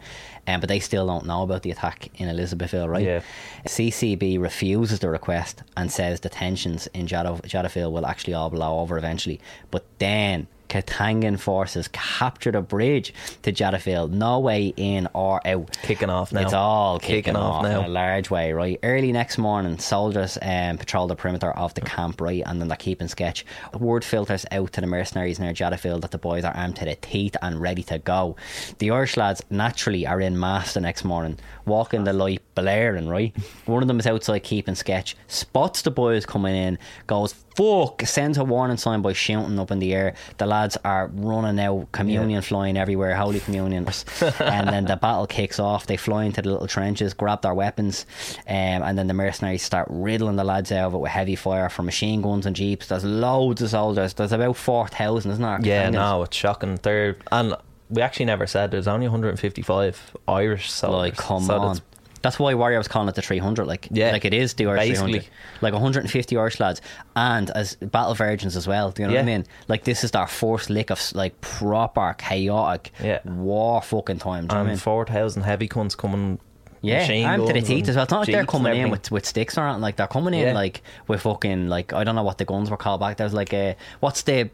[0.47, 3.05] um, but they still don't know about the attack in Elizabethville, right?
[3.05, 3.21] Yeah.
[3.67, 8.79] CCB refuses the request and says the tensions in Jada- Jadotville will actually all blow
[8.79, 9.39] over eventually.
[9.71, 14.09] But then Katangan forces capture the bridge to Jadotville.
[14.09, 15.77] No way in or out.
[15.83, 16.41] Kicking off now.
[16.41, 17.79] It's all kicking, Kicking off, off now.
[17.81, 18.79] in a large way, right?
[18.83, 22.41] Early next morning, soldiers um, patrol the perimeter of the camp, right?
[22.45, 23.45] And then they're keeping sketch.
[23.77, 26.95] Word filters out to the mercenaries near Jadotville that the boys are armed to the
[26.95, 28.35] teeth and ready to go.
[28.79, 33.35] The Irish lads naturally are in mass the next morning, walking the light, blaring, right?
[33.65, 38.37] One of them is outside keeping sketch, spots the boys coming in, goes, fuck, sends
[38.37, 40.15] a warning sign by shouting up in the air.
[40.37, 43.87] The lads are running out, communion flying everywhere, holy communion.
[44.39, 45.85] and then the battle kicks off.
[45.85, 48.05] They fly into the little trenches, grab their weapons,
[48.47, 51.69] um, and then the mercenaries start riddling the lads out of it with heavy fire
[51.69, 52.87] from machine guns and jeeps.
[52.87, 54.13] There's loads of soldiers.
[54.13, 55.59] There's about 4,000, isn't there?
[55.61, 56.79] Yeah, no, it's shocking.
[56.81, 57.55] They're and
[57.89, 60.97] we actually never said there's only 155 Irish soldiers.
[60.97, 61.79] Like, come So on.
[62.23, 63.67] That's- why Warrior was calling it the 300.
[63.67, 65.19] Like, Yeah, like it is the Irish basically.
[65.19, 65.29] 300.
[65.61, 66.81] Like 150 Irish lads,
[67.15, 68.89] and as battle virgins as well.
[68.89, 69.45] Do you know what I mean?
[69.67, 73.19] Like this is their first lick of like proper chaotic Yeah.
[73.25, 74.47] war fucking time.
[74.47, 74.77] Do know I mean?
[74.77, 76.39] 4,000 heavy guns coming.
[76.81, 78.03] Yeah, armed to the teeth as well.
[78.03, 79.81] It's not like they're coming in with, with sticks or anything.
[79.81, 80.53] Like they're coming in Yeah.
[80.53, 83.15] like with fucking like I don't know what the guns were called back.
[83.15, 84.49] There's like a what's the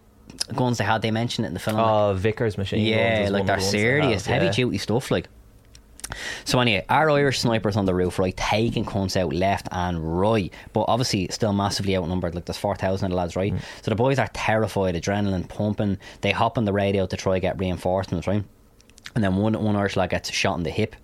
[0.55, 1.01] guns they had?
[1.01, 1.77] They mentioned it in the film.
[1.77, 4.51] like, Oh, Vickers machine yeah, like they're the ones they serious, heavy yeah.
[4.51, 5.09] duty stuff.
[5.09, 5.27] Like,
[6.45, 10.53] so anyway, our Irish snipers on the roof, right, taking cunts out left and right,
[10.73, 12.35] but obviously still massively outnumbered.
[12.35, 13.37] Like there's four thousand of the lads, Mm.
[13.37, 13.53] right?
[13.81, 15.97] So the boys are terrified, adrenaline pumping.
[16.21, 18.43] They hop on the radio to try and get reinforcements, right?
[19.15, 20.95] And then one one Irish lad gets shot in the hip.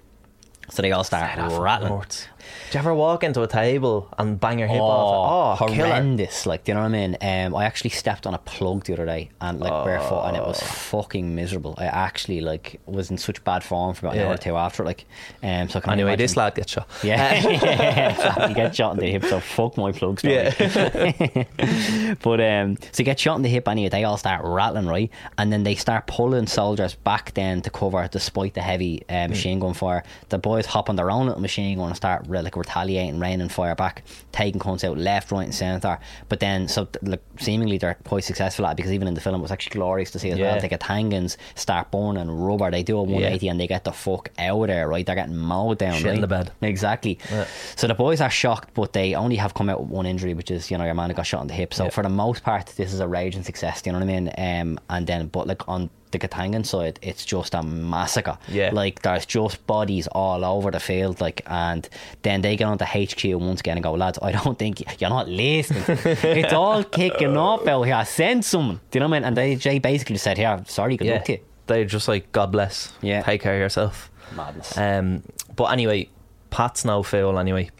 [0.71, 1.89] So they all start rattling.
[1.89, 2.27] north.
[2.71, 5.61] Do you ever walk into a table and bang your hip off?
[5.61, 5.87] Oh, killer.
[5.87, 6.45] horrendous!
[6.45, 7.17] Like, do you know what I mean?
[7.21, 10.43] Um, I actually stepped on a plug the other day and like barefoot, and it
[10.43, 10.65] was Oh.
[10.65, 11.75] fucking miserable.
[11.77, 14.83] I actually like was in such bad form for about an hour or two after.
[14.83, 15.05] Like,
[15.43, 16.87] um, so I can Anyway, imagine- this lad gets shot.
[17.03, 18.47] Yeah, yeah.
[18.49, 20.35] You get shot in the hip, so fuck my plug story.
[22.21, 23.89] but um, so you get shot in the hip anyway.
[23.89, 25.09] They all start rattling, right?
[25.37, 29.59] And then they start pulling soldiers back then to cover, despite the heavy uh, machine
[29.59, 30.03] gun fire.
[30.29, 33.75] The boys hop on their own little machine gun and start like retaliating, raining fire
[33.75, 35.99] back, taking cunts out left, right, and centre.
[36.29, 39.35] But then, so like seemingly they're quite successful at it because even in the film
[39.35, 40.59] it was actually glorious to see as well.
[40.59, 42.71] They get Tangans start burning rubber.
[42.71, 45.05] They do a 180 and they get the fuck out of there, right?
[45.05, 46.15] They're getting mowed down, Shit right?
[46.15, 46.51] in the bed.
[46.61, 47.19] Exactly.
[47.31, 47.45] Yeah.
[47.75, 50.51] So the boys are shocked, but they only have come out with one injury, which
[50.51, 51.73] is you know your man who got shot in the hip.
[51.73, 51.89] So Yeah.
[51.91, 53.81] for the most part, this is a raging success.
[53.81, 54.31] Do you know what I mean?
[54.37, 58.37] Um, and then but like on the Katangan side, it's just a massacre.
[58.47, 58.69] Yeah.
[58.71, 61.19] Like there's just bodies all over the field.
[61.21, 61.87] Like and
[62.21, 65.27] then they get onto HQ once again and go, lads, I don't think you're not
[65.27, 65.83] listening.
[65.87, 68.05] it's all kicking off out here.
[68.05, 68.79] Send someone.
[68.91, 69.25] Do you know what I mean?
[69.27, 71.13] And they, they basically said, "Here, sorry, good Yeah.
[71.15, 72.93] luck to you." They're just like, God bless.
[73.01, 73.23] Yeah.
[73.23, 74.11] Take care of yourself.
[74.35, 74.77] Madness.
[74.77, 75.23] Um,
[75.55, 76.09] but anyway,
[76.51, 77.71] Pat's no fool anyway.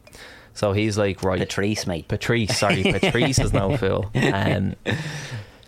[0.56, 1.38] So he's like, right.
[1.38, 2.08] Patrice, mate.
[2.08, 4.10] Patrice, sorry, Patrice is no fool.
[4.16, 4.76] Um,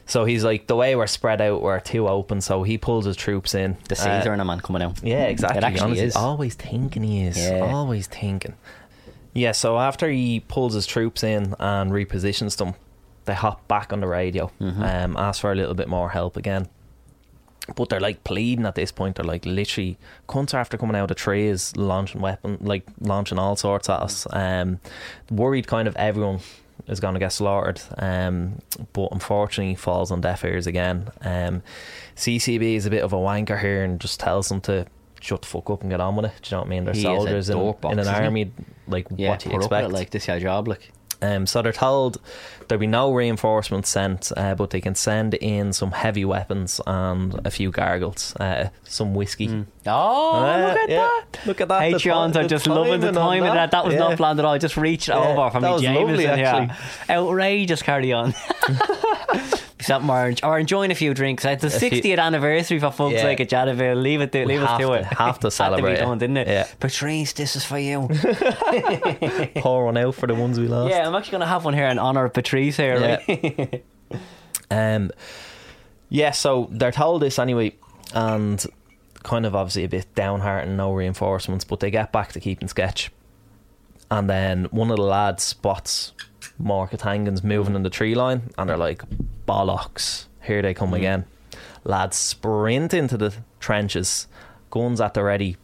[0.08, 2.41] so he's like, the way we're spread out, we're too open.
[2.41, 3.78] So he pulls his troops in.
[3.89, 5.04] the Uh, Caesar and a man coming out.
[5.04, 5.58] yeah, exactly.
[5.60, 6.15] It actually Honestly, is.
[6.15, 7.38] Always thinking he is.
[7.38, 7.72] Yeah.
[7.74, 8.54] Always thinking.
[9.34, 12.74] Yeah, so after he pulls his troops in and repositions them,
[13.26, 14.82] they hop back on the radio, Mm-hmm.
[14.84, 16.67] um, ask for a little bit more help again.
[17.76, 19.16] But they're like pleading at this point.
[19.18, 19.98] They're like literally
[20.30, 24.26] cunts after coming out of trees, launching weapon, like launching all sorts at us.
[24.32, 24.80] Um,
[25.30, 26.40] worried kind of everyone
[26.88, 27.82] is going to get slaughtered.
[27.98, 28.60] Um,
[28.94, 31.10] but unfortunately, falls on deaf ears again.
[31.22, 31.62] Um,
[32.16, 34.86] CCB is a bit of a wanker here and just tells them to
[35.20, 36.32] shut the fuck up and get on with it.
[36.42, 36.86] Do you know what I mean?
[36.86, 38.22] They're He soldiers in, box, in an isn't he?
[38.22, 38.52] army.
[38.88, 39.90] Like Yeah, what do you put up with expect?
[39.90, 40.92] it, like this is your job, like.
[41.22, 42.20] Um, so they're told
[42.68, 47.40] there'll be no reinforcements sent, uh, but they can send in some heavy weapons and
[47.46, 49.66] a few gargles, uh, some whiskey.
[49.86, 50.98] Oh, Uh, look at yeah.
[51.32, 51.40] that!
[51.48, 51.80] Look at that.
[51.92, 53.72] The Patrons ti- are just loving the timing on of that.
[53.72, 54.00] That was Yeah.
[54.02, 54.54] not planned at all.
[54.54, 56.66] I just reached Yeah, over from that me was lovely, Jameson actually.
[57.08, 57.18] here.
[57.18, 58.34] Outrageous carry on.
[59.80, 61.46] Something or, or enjoying a few drinks.
[61.46, 63.22] It's the 60th anniversary for fuck's Yeah.
[63.22, 64.02] sake at Jadotville.
[64.02, 65.06] Leave it to, leave us to to- it.
[65.06, 66.48] have to Had celebrate be done, didn't it?
[66.48, 66.68] Yeah.
[66.80, 68.08] Patrice, this is for you.
[69.58, 70.90] Pour one out for the ones we lost.
[70.90, 72.98] yeah, I'm actually going to have one here in honour of Patrice here.
[73.28, 73.36] Yeah.
[73.60, 73.86] Right?
[74.70, 75.12] Um,
[76.10, 77.76] yeah, so they're told this anyway,
[78.13, 78.66] and
[79.24, 83.10] kind of obviously a bit downhearted, no reinforcements, but they get back to keeping sketch.
[84.12, 86.12] And then one of the lads spots
[86.60, 89.04] more Katangans moving in the tree line, and they're like,
[89.48, 91.26] bollocks, here they come again.
[91.84, 94.28] Lads sprint into the trenches,
[94.72, 95.58] guns at the ready.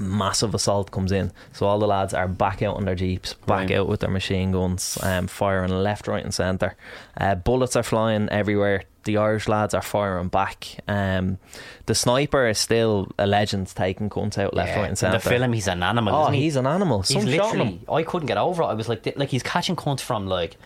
[0.00, 3.68] Massive assault comes in, so all the lads are back out on their jeeps, back
[3.70, 3.78] Right.
[3.78, 6.76] out with their machine guns, um, firing left, right, and centre.
[7.16, 8.82] Uh, bullets are flying everywhere.
[9.04, 10.78] The Irish lads are firing back.
[10.88, 11.38] Um,
[11.86, 14.80] the sniper is still a legend, taking cunts out left, Yeah.
[14.80, 15.18] right, and centre.
[15.18, 16.14] the film, he's an animal.
[16.14, 16.40] oh, isn't he?
[16.42, 17.02] he's an animal.
[17.02, 17.28] He's Some him.
[17.38, 17.80] literally.
[17.92, 18.66] I couldn't get over it.
[18.66, 20.56] I was like, like he's catching cunts from like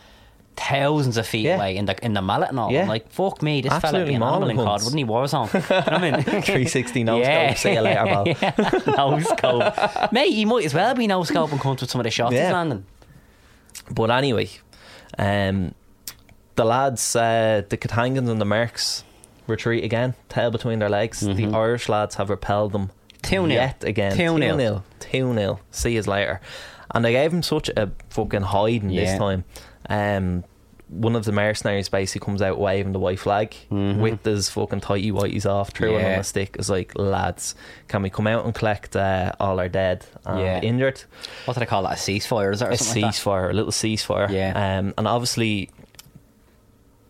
[0.57, 1.57] thousands of feet Yeah.
[1.57, 2.73] away in the in the mallet and all.
[2.73, 2.83] Yeah.
[2.83, 4.99] I'm like, fuck me, this fella would Absolutely be an animal in mauling COD, wouldn't
[4.99, 5.05] he?
[5.05, 5.53] Warzone.
[5.87, 6.23] you know I mean?
[6.43, 7.57] 360 no scope.
[7.59, 8.27] See you later, pal.
[8.29, 8.93] yeah.
[8.97, 10.13] no scope.
[10.13, 12.33] Mate, he might as well be no scope and cunts with some of the shots
[12.33, 12.85] he's landing.
[13.91, 14.49] But anyway,
[15.17, 15.75] um,
[16.59, 19.05] the lads, uh, the Katangans and the Mercs
[19.47, 21.21] retreat again, tail between their legs.
[21.21, 22.91] The Irish lads have repelled them
[23.23, 23.53] 2-0.
[23.53, 24.13] yet again.
[24.17, 24.43] 2-0.
[24.57, 24.83] 2-0.
[25.01, 25.59] 2-0.
[25.71, 26.41] See you later.
[26.95, 29.45] And they gave him such a fucking hiding this time.
[29.89, 30.45] Um,
[30.89, 35.13] one of the mercenaries basically comes out waving the white flag, with his fucking tighty
[35.13, 36.15] whities off, threw it Yeah.
[36.15, 36.57] on a stick.
[36.59, 37.55] It's like, lads,
[37.89, 40.61] can we come out and collect uh, all our dead and Yeah.
[40.63, 41.03] injured?
[41.45, 41.93] What did I call that?
[41.93, 42.53] A ceasefire?
[42.55, 44.31] Is that a something like ceasefire, a little ceasefire.
[44.31, 44.53] Yeah.
[44.79, 45.69] Um, and obviously,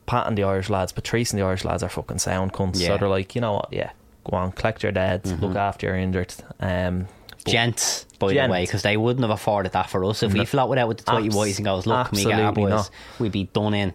[0.09, 2.81] Pat and the Irish lads, Patrice and the Irish lads are fucking sound cunts.
[2.81, 2.89] Yeah.
[2.89, 3.69] So they're like, you know what?
[3.71, 3.91] Yeah,
[4.25, 6.35] go on, collect your dead, look after your injured.
[6.59, 7.07] Um.
[7.47, 8.49] Gents, by Gents.
[8.49, 10.23] the way, because they wouldn't have afforded that for us.
[10.23, 10.45] If we No.
[10.45, 12.69] floated out with the Abs- whities and goes, look, we get our boys?
[12.71, 12.91] not.
[13.19, 13.95] We'd be done in.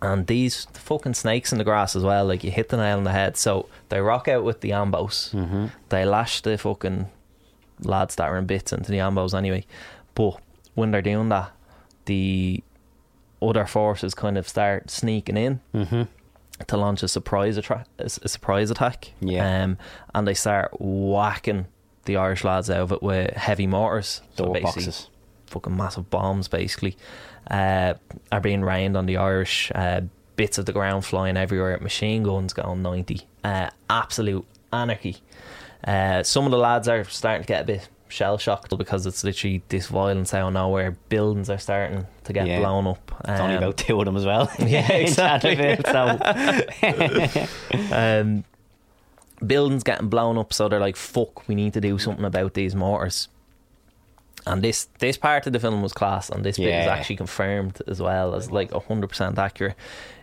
[0.00, 2.24] and these fucking snakes in the grass as well.
[2.24, 3.36] Like you hit the nail on the head.
[3.36, 5.32] So they rock out with the ambos.
[5.34, 5.66] Mm-hmm.
[5.90, 7.08] They lash the fucking
[7.82, 9.66] lads that are in bits into the ambos anyway.
[10.14, 10.36] But
[10.74, 11.50] when they're doing that,
[12.06, 12.62] the
[13.42, 16.02] other forces kind of start sneaking in Mm-hmm.
[16.66, 19.12] to launch a surprise attra- a surprise attack.
[19.20, 19.62] Yeah.
[19.64, 19.78] Um,
[20.14, 21.66] and they start whacking
[22.04, 24.22] the Irish lads out of it with heavy mortars.
[24.36, 25.08] Door basically boxes.
[25.46, 26.96] fucking massive bombs basically
[27.50, 27.94] uh,
[28.32, 29.70] are being rained on the Irish.
[29.74, 30.02] Uh,
[30.36, 31.78] bits of the ground flying everywhere.
[31.80, 33.22] Machine guns going ninety.
[33.44, 35.16] Uh, absolute anarchy.
[35.84, 39.22] Uh, some of the lads are starting to get a bit shell shocked because it's
[39.24, 40.92] literally this violence out of nowhere.
[41.08, 42.58] Buildings are starting to get Yeah.
[42.60, 43.12] blown up.
[43.28, 44.50] It's only Um, about two of them as well.
[44.58, 45.76] Yeah, exactly.
[45.90, 46.18] So
[47.92, 48.44] um,
[49.44, 52.74] buildings getting blown up, so they're like, "Fuck, we need to do something about these
[52.74, 53.28] mortars."
[54.46, 57.82] And this this part of the film was class, and this bit is actually confirmed
[57.86, 59.74] as well as like hundred percent accurate.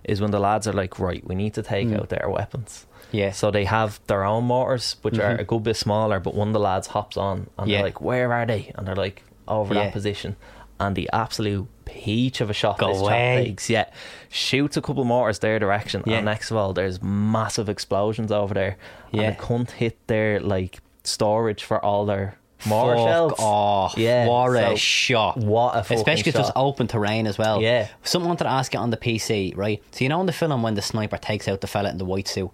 [0.03, 3.31] Is when the lads are like, "Right, we need to take out their weapons." Yeah.
[3.31, 5.39] So they have their own mortars, which are mm-hmm.
[5.41, 7.77] a good bit smaller, but one of the lads hops on and Yeah.
[7.77, 8.71] they're like, Where are they?
[8.75, 9.83] And they're like, Over Yeah.
[9.85, 10.35] that position.
[10.79, 13.45] And the absolute peach of a shot Go this chap away.
[13.45, 13.85] takes, yeah,
[14.29, 16.03] shoots a couple mortars their direction.
[16.05, 16.17] Yeah.
[16.17, 18.77] And next of all, there's massive explosions over there.
[19.11, 19.21] Yeah.
[19.21, 23.33] And it can't hit their like storage for all their mortar Fuck shells.
[23.37, 23.97] off.
[23.97, 25.37] Yeah, What a so shot.
[25.37, 27.61] what a fucking Especially because it's open terrain as well.
[27.61, 27.87] Yeah.
[28.03, 29.81] Someone wanted to ask you on the PC, right?
[29.91, 32.05] So you know in the film when the sniper takes out the fella in the
[32.05, 32.51] white suit?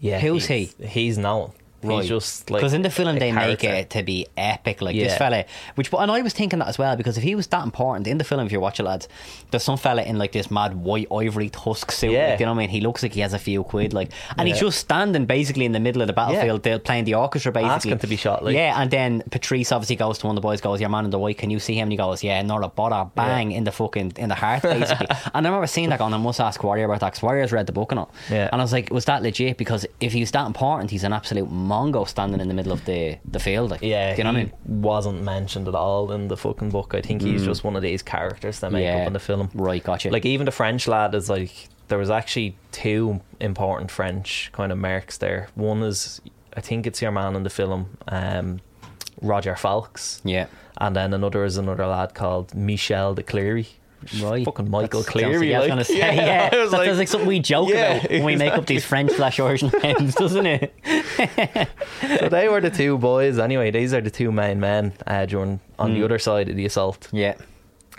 [0.00, 1.52] Yeah, Who's he's, He's known.
[1.82, 4.96] He's just like because in the film a they make it to be epic, like
[4.96, 5.44] this fella.
[5.74, 8.18] Which, and I was thinking that as well because if he was that important in
[8.18, 9.08] the film, if you watch it, lads,
[9.50, 12.12] there's some fella in like this mad white ivory tusk suit.
[12.12, 12.30] Yeah.
[12.30, 12.68] Like, you know what I mean?
[12.70, 15.72] He looks like he has a few quid, like, and he's just standing basically in
[15.72, 18.54] the middle of the battlefield, they're playing the orchestra, basically Asking to be shot, like.
[18.54, 18.80] yeah.
[18.80, 21.18] And then Patrice obviously goes to one of the boys, goes, "Your man in the
[21.18, 23.72] white, can you see him?" And he goes, "Yeah, not a bother." Bang in the
[23.72, 25.06] fucking in the heart, basically.
[25.34, 27.66] and I remember seeing that, going, "I must ask Warrior about that." 'cause Warrior's read
[27.66, 28.10] the book and all.
[28.30, 28.48] Yeah.
[28.52, 31.50] And I was like, "Was that legit?" Because if he's that important, he's an absolute
[31.66, 33.70] mongo standing in the middle of the the field.
[33.70, 34.52] Like, Yeah, you know what I mean?
[34.82, 36.94] wasn't mentioned at all in the fucking book.
[36.94, 38.86] I think he's just one of these characters that make Mm.
[38.86, 39.00] Yeah.
[39.02, 39.50] up in the film.
[39.54, 40.10] Right, gotcha.
[40.10, 41.52] Like even the French lad is like
[41.88, 45.48] there was actually two important French kind of marks there.
[45.54, 46.20] One is,
[46.56, 48.60] I think it's your man in the film, um,
[49.22, 50.20] Roger Falks.
[50.24, 50.46] Yeah.
[50.78, 53.68] And then another is another lad called Michel de Cleary.
[54.22, 54.44] Right.
[54.44, 55.54] Fucking Michael That's- Cleary.
[55.54, 55.74] I was like.
[55.74, 56.54] going to say, yeah.
[56.56, 58.84] Was that like, sounds like something we joke Yeah, about when we make up these
[58.84, 60.74] French slash Irish names, doesn't it?
[62.20, 63.38] so they were the two boys.
[63.38, 66.66] Anyway, these are the two main men uh, during on the other side of the
[66.66, 67.08] assault.
[67.12, 67.34] Yeah.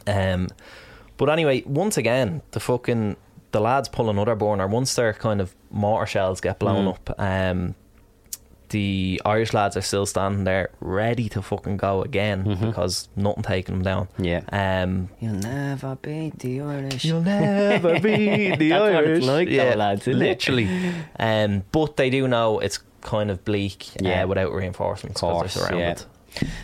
[0.06, 0.48] Um,
[1.18, 3.18] but anyway, once again, the fucking
[3.52, 4.68] the lads pull another burner.
[4.68, 6.90] Once their kind of mortar shells get blown Mm.
[6.94, 7.76] up, um,
[8.70, 13.76] the Irish lads are still standing there, ready to fucking go again because nothing taking
[13.76, 14.08] them down.
[14.20, 14.24] Mm-hmm.
[14.26, 14.82] Yeah.
[14.84, 17.06] Um, You'll never beat the Irish.
[17.06, 19.18] You'll never beat the That's what Irish.
[19.20, 20.94] it's like, though, yeah, lads, isn't literally.
[21.20, 24.24] Um, but they do know it's kind of bleak Yeah.
[24.24, 25.96] uh, without reinforcements Of because course, they're yeah.
[25.96, 26.06] surrounded.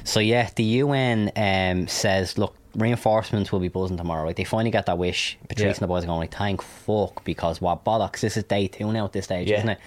[0.03, 4.25] So yeah, the UN um, says, look, reinforcements will be buzzing tomorrow.
[4.25, 5.37] Like they finally get that wish.
[5.47, 5.67] Patrice Yeah.
[5.69, 8.19] and the boys are going like, thank fuck, because what bollocks?
[8.19, 9.57] This is day two now at this stage, Yeah.
[9.59, 9.79] isn't it?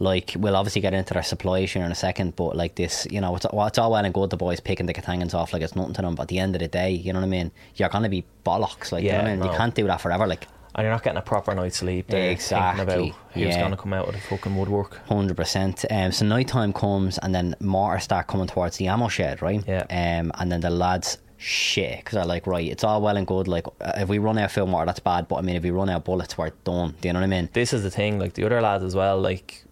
[0.00, 3.20] Like we'll obviously get into their supply issue in a second, but like this, you
[3.20, 5.62] know, it's, well, it's all well and good the boys picking the Katangans off like
[5.62, 6.14] it's nothing to them.
[6.14, 7.50] But at the end of the day, you know what I mean?
[7.74, 9.38] You're gonna be bollocks, like you know Yeah, what I mean?
[9.40, 9.50] no.
[9.50, 10.46] You can't do that forever, like.
[10.74, 12.06] And you're not getting a proper night's sleep.
[12.06, 13.58] There, Exactly, Thinking about who's yeah.
[13.58, 15.04] going to come out of the fucking woodwork.
[15.08, 15.84] Hundred percent.
[15.90, 19.64] Um, so night time comes, and then mortar start coming towards the ammo shed, right?
[19.66, 19.82] Yeah.
[19.90, 23.48] Um, and then the lads shit because they're like, right, it's all well and good.
[23.48, 25.26] Like, uh, if we run out of film mortar, that's bad.
[25.26, 26.94] But I mean, if we run out of bullets, we're done.
[27.00, 27.48] Do you know what I mean?
[27.54, 28.20] This is the thing.
[28.20, 29.20] Like the other lads as well.
[29.20, 29.64] Like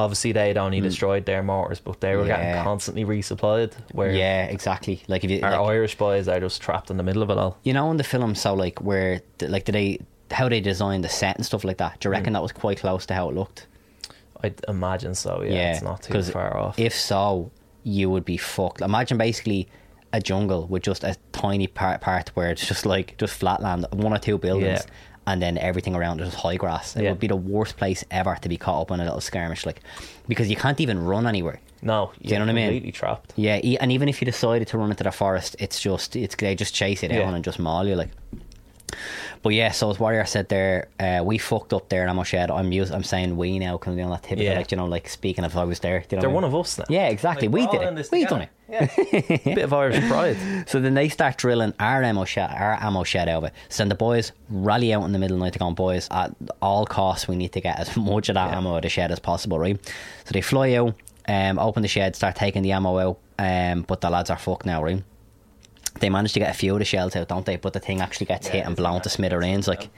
[0.00, 2.28] obviously they'd only destroyed their mortars, but they were Mm.
[2.28, 2.36] Yeah.
[2.42, 3.72] getting constantly resupplied.
[3.92, 5.02] Where Yeah, exactly.
[5.08, 7.38] Like if you, our like, Irish boys are just trapped in the middle of it
[7.38, 7.56] all.
[7.62, 9.98] you know, in the film, so like where, like, did they
[10.32, 11.98] how they designed the set and stuff like that?
[12.00, 12.16] Do you Mm.
[12.18, 13.66] reckon that was quite close to how it looked?
[14.42, 15.42] I'd imagine so.
[15.42, 16.78] Yeah, it's not too far off.
[16.78, 17.50] If so,
[17.82, 18.80] you would be fucked.
[18.80, 19.68] Imagine basically
[20.12, 24.12] a jungle with just a tiny part part where it's just like just flatland, one
[24.12, 25.09] or two buildings, Yeah.
[25.30, 26.96] And then everything around is just high grass.
[26.96, 27.10] It Yeah.
[27.10, 29.80] would be the worst place ever to be caught up in a little skirmish, like
[30.28, 31.60] because you can't even run anywhere.
[31.82, 32.66] no, you know what I mean?
[32.66, 33.32] Completely trapped.
[33.36, 36.54] Yeah, and even if you decided to run into the forest, it's just it's they
[36.54, 37.34] just chase you down Yeah.
[37.34, 38.10] and just maul you like.
[39.42, 42.50] But yeah, so as Warren said there, uh, we fucked up there in Ammo Shed.
[42.50, 44.58] I'm used, I'm saying we now because you know that typical Yeah.
[44.58, 46.04] like you know like speaking if I was there.
[46.10, 46.84] You know They're I one of us now.
[46.90, 47.48] Yeah, exactly.
[47.48, 48.08] Like, we did it.
[48.12, 48.50] We done it.
[48.70, 48.90] together.
[49.12, 49.36] Yeah.
[49.54, 50.36] Bit of Irish pride.
[50.68, 53.54] So then they start drilling our ammo shed, our ammo shed out of it.
[53.70, 56.06] So then the boys rally out in the middle of the night to go, boys,
[56.10, 58.58] at all costs, we need to get as much of that Yeah.
[58.58, 59.78] ammo out of the shed as possible, right?
[60.26, 60.94] So they fly out,
[61.28, 64.66] um, open the shed, start taking the ammo out, um, but the lads are fucked
[64.66, 65.02] now, right?
[65.98, 67.56] They manage to get a few of the shells out, don't they?
[67.56, 69.88] But the thing actually gets hit and blown to smithereens, like.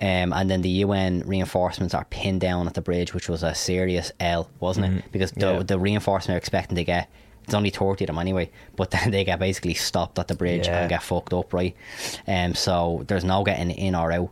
[0.00, 3.54] Um, and then the UN reinforcements are pinned down at the bridge, which was a
[3.54, 5.04] serious L, wasn't it?
[5.12, 5.56] Because the, Mm-hmm.
[5.58, 5.62] Yeah.
[5.64, 7.08] the reinforcement are expecting to get
[7.44, 10.66] it's only 30 of them anyway, but then they get basically stopped at the bridge
[10.66, 10.80] Yeah.
[10.80, 11.74] and get fucked up, right?
[12.26, 14.30] Um, so there's no getting in or out.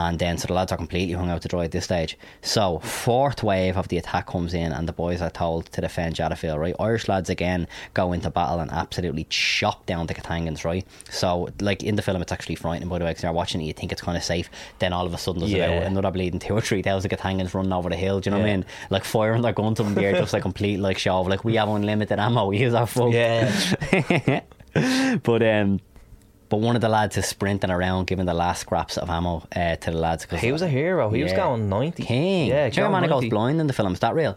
[0.00, 2.16] And then, so the lads are completely hung out to dry at this stage.
[2.40, 6.14] So, fourth wave of the attack comes in, and the boys are told to defend
[6.14, 6.74] Jadotville, right?
[6.78, 10.86] Irish lads again go into battle and absolutely chop down the Katangans, right?
[11.10, 13.64] So, like in the film, it's actually frightening, by the way, because you're watching it,
[13.64, 14.48] you think it's kind of safe.
[14.78, 15.66] Then all of a sudden, there's Yeah.
[15.66, 18.20] about another bleeding two or three thousand Katangans running over the hill.
[18.20, 18.64] Do you know what I mean?
[18.90, 21.68] Like firing their guns on there, just like complete like show of like we have
[21.68, 22.46] unlimited ammo.
[22.50, 23.50] We use our full Yeah.
[25.24, 25.80] but um,
[26.48, 29.76] but one of the lads is sprinting around, giving the last scraps of ammo uh,
[29.76, 30.24] to the lads.
[30.26, 31.10] 'cause- he was a hero.
[31.10, 32.02] He was going 90.
[32.02, 32.48] king.
[32.48, 33.28] Yeah, do you know going man goes 90.
[33.30, 33.92] blind in the film?
[33.92, 34.36] Is that real?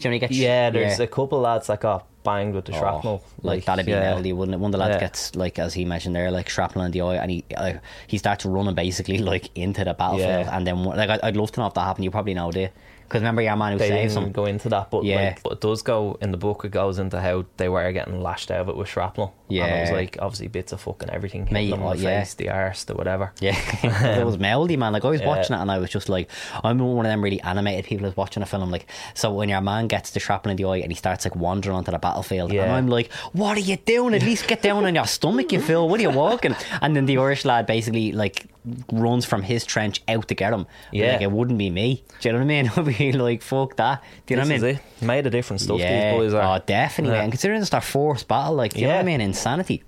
[0.00, 2.78] Do you know gets Yeah, there's a couple lads that got banged with the Oh,
[2.78, 3.22] shrapnel.
[3.42, 4.00] like, that'd be yeah.
[4.00, 4.58] melody, wouldn't it?
[4.58, 5.00] One of the lads Yeah.
[5.00, 7.74] gets like as he mentioned there, like shrapnel in the eye, and he uh,
[8.06, 10.56] he starts running basically like into the battlefield, Yeah.
[10.56, 12.04] and then like I'd, I'd love to know if that happened.
[12.04, 12.68] You probably know, do
[13.08, 14.32] Because remember your man who They saved didn't him.
[14.32, 15.16] go into that, but Yeah.
[15.26, 16.64] like, but it does go in the book.
[16.64, 19.32] It goes into how they were getting lashed out of it with shrapnel.
[19.48, 19.94] and it was Yeah.
[19.96, 21.46] like obviously bits of fucking everything.
[21.52, 22.18] Mate, hitting them oh, in the yeah.
[22.20, 23.32] face, the arse, the whatever.
[23.40, 23.56] Yeah,
[24.18, 24.92] it was melody, man.
[24.92, 25.28] Like I was Yeah.
[25.28, 26.28] watching it, and I was just like,
[26.64, 28.70] I'm one of them really animated people who's watching a film.
[28.72, 31.36] Like, so when your man gets the shrapnel in the eye and he starts like
[31.36, 32.64] wandering onto the battlefield, yeah.
[32.64, 34.14] and I'm like, what are you doing?
[34.14, 35.88] At least get down on your stomach, you fool.
[35.88, 36.56] What are you walking?
[36.82, 38.46] And then the Irish lad basically like
[38.92, 40.66] runs from his trench out to get him.
[40.92, 41.12] Yeah.
[41.12, 42.04] like it wouldn't be me.
[42.20, 42.70] Do you know what I mean?
[42.76, 44.02] I'd be like, fuck that.
[44.26, 44.80] Do you know This what I mean?
[45.00, 45.04] it.
[45.04, 45.78] Made a different stuff.
[45.78, 46.56] Yeah, These boys are.
[46.58, 47.16] Oh, definitely.
[47.16, 47.22] Yeah.
[47.22, 49.20] And considering it's their fourth battle, like, do you know what I mean?
[49.20, 49.82] Insanity.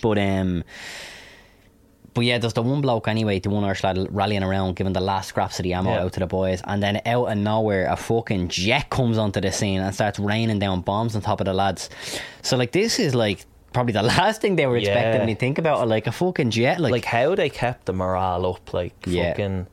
[0.00, 0.64] But um,
[2.14, 5.00] but yeah, there's the one bloke anyway, the one Irish lad rallying around, giving the
[5.00, 6.02] last scraps of the ammo Yeah.
[6.02, 9.50] out to the boys, and then out of nowhere, a fucking jet comes onto the
[9.50, 11.88] scene and starts raining down bombs on top of the lads.
[12.42, 15.18] So like, this is like probably the last thing they were expecting Yeah.
[15.18, 17.92] when you think about it, like a fucking jet, like, like how they kept the
[17.92, 18.72] morale up.
[18.72, 19.30] Like Yeah.
[19.30, 19.66] fucking.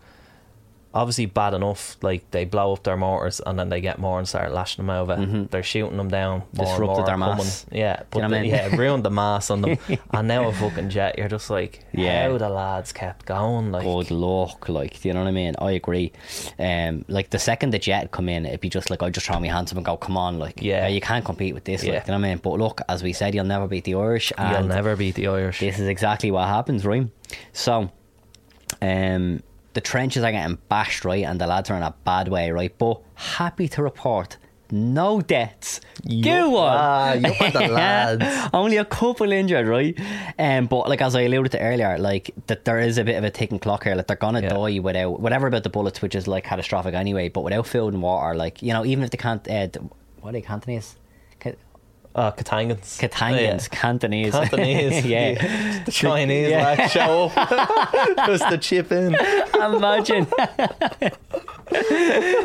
[1.00, 1.98] Obviously bad enough.
[2.02, 4.90] Like they blow up their mortars and then they get more and start lashing them
[4.90, 5.48] over.
[5.50, 6.40] They're shooting them down.
[6.40, 6.64] More and Mm-hmm.
[6.66, 7.66] Disrupted more their mass.
[7.72, 8.50] Yeah, but know what I mean?
[8.52, 9.78] yeah, ruined the mass on them.
[10.12, 11.18] and now a fucking jet.
[11.18, 12.30] You're just like, Yeah.
[12.30, 13.72] how the lads kept going.
[13.72, 14.68] Like, good luck.
[14.70, 15.56] Like, do you know what I mean?
[15.60, 16.12] I agree.
[16.60, 19.40] Um, like the second the jet come in, it'd be just like I just throw
[19.40, 20.88] my hands up and go, "Come on!" Like, Yeah.
[20.88, 21.84] you can't compete with this.
[21.84, 21.94] Yeah.
[21.94, 22.38] Like, you know what I mean?
[22.40, 24.34] But look, as we said, you'll never beat the Irish.
[24.38, 25.60] you'll never beat the Irish.
[25.62, 27.08] This is exactly what happens, right?
[27.54, 27.90] So,
[28.82, 29.42] um,
[29.80, 32.74] the trenches are getting bashed, right, and the lads are in a bad way, right.
[32.78, 34.38] But happy to report.
[34.72, 35.82] No deaths.
[36.22, 36.78] Go on.
[36.78, 38.50] Ah, the lads.
[38.54, 39.98] Only a couple injured, right?
[40.38, 43.24] Um, but like as I alluded to earlier, like that there is a bit of
[43.24, 43.96] a ticking clock here.
[43.96, 44.50] Like they're gonna Yeah.
[44.50, 47.30] die without whatever about the bullets, which is like catastrophic anyway.
[47.30, 49.70] But without food and water, like you know, even if they can't, uh,
[50.22, 50.96] what are they Cantonese?
[52.20, 53.00] Uh, Katangans.
[53.00, 55.06] Katangans, Cantonese, Cantonese.
[55.14, 55.84] yeah.
[55.86, 56.64] The Chinese Yeah.
[56.76, 57.50] like show up.
[58.28, 59.16] Just the chip in.
[59.56, 60.28] Imagine.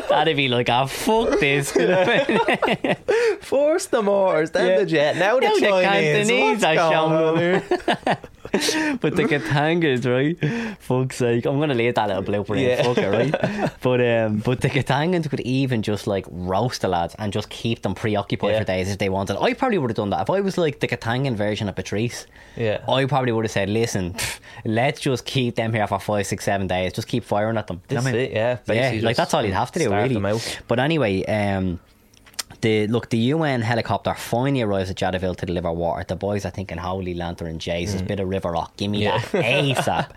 [0.07, 1.71] That'd be like, ah, fuck this.
[3.41, 4.79] Force the mortars, then Yeah.
[4.79, 6.27] the jet, now the Now the Chinese.
[6.29, 8.99] Cantonese What's are going showing on up.
[8.99, 8.99] here?
[9.01, 10.77] but the Katangas, right?
[10.79, 11.45] Fuck's sake.
[11.45, 12.83] I'm gonna leave that little blooper in, Yeah.
[12.83, 13.71] fuck it, right?
[13.81, 17.81] But um but the Katangans could even just like roast the lads and just keep
[17.81, 18.59] them preoccupied Yeah.
[18.59, 19.37] for days if they wanted.
[19.39, 20.21] I probably would have done that.
[20.21, 22.81] If I was like the Katangan version of Patrice, Yeah.
[22.87, 26.43] I probably would have said, Listen, pff, let's just keep them here for five, six,
[26.45, 26.93] seven days.
[26.93, 27.81] Just keep firing at them.
[27.87, 28.21] That's I mean?
[28.21, 28.57] it, yeah.
[28.67, 30.39] Yeah, like that's all you'd have to do, really.
[30.67, 31.79] But anyway, um,
[32.65, 36.03] the look, the UN helicopter finally arrives at Jadotville to deliver water.
[36.03, 39.03] The boys are thinking, "Holy lantern, Jesus, bit of river rock, give me Mm.
[39.03, 39.19] Yeah.
[39.31, 40.09] that ASAP."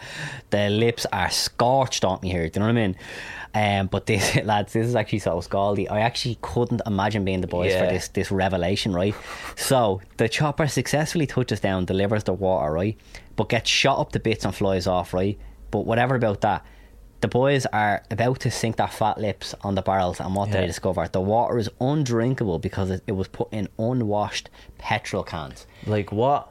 [0.49, 2.49] the lips are scorched on me here.
[2.49, 2.97] Do you know what I mean?
[3.55, 5.91] Um, but this lads, this is actually so scaldy.
[5.91, 9.15] I actually couldn't imagine being the boys for this this revelation, right?
[9.57, 12.97] So the chopper successfully touches down, delivers the water, right?
[13.37, 15.39] But gets shot up to bits and flies off, right?
[15.71, 16.65] But whatever about that.
[17.21, 20.61] The boys are about to sink their fat lips on the barrels, and what Yeah.
[20.61, 24.49] they discover the water is undrinkable because it, it was put in unwashed
[24.79, 25.67] petrol cans.
[25.87, 26.49] Like what?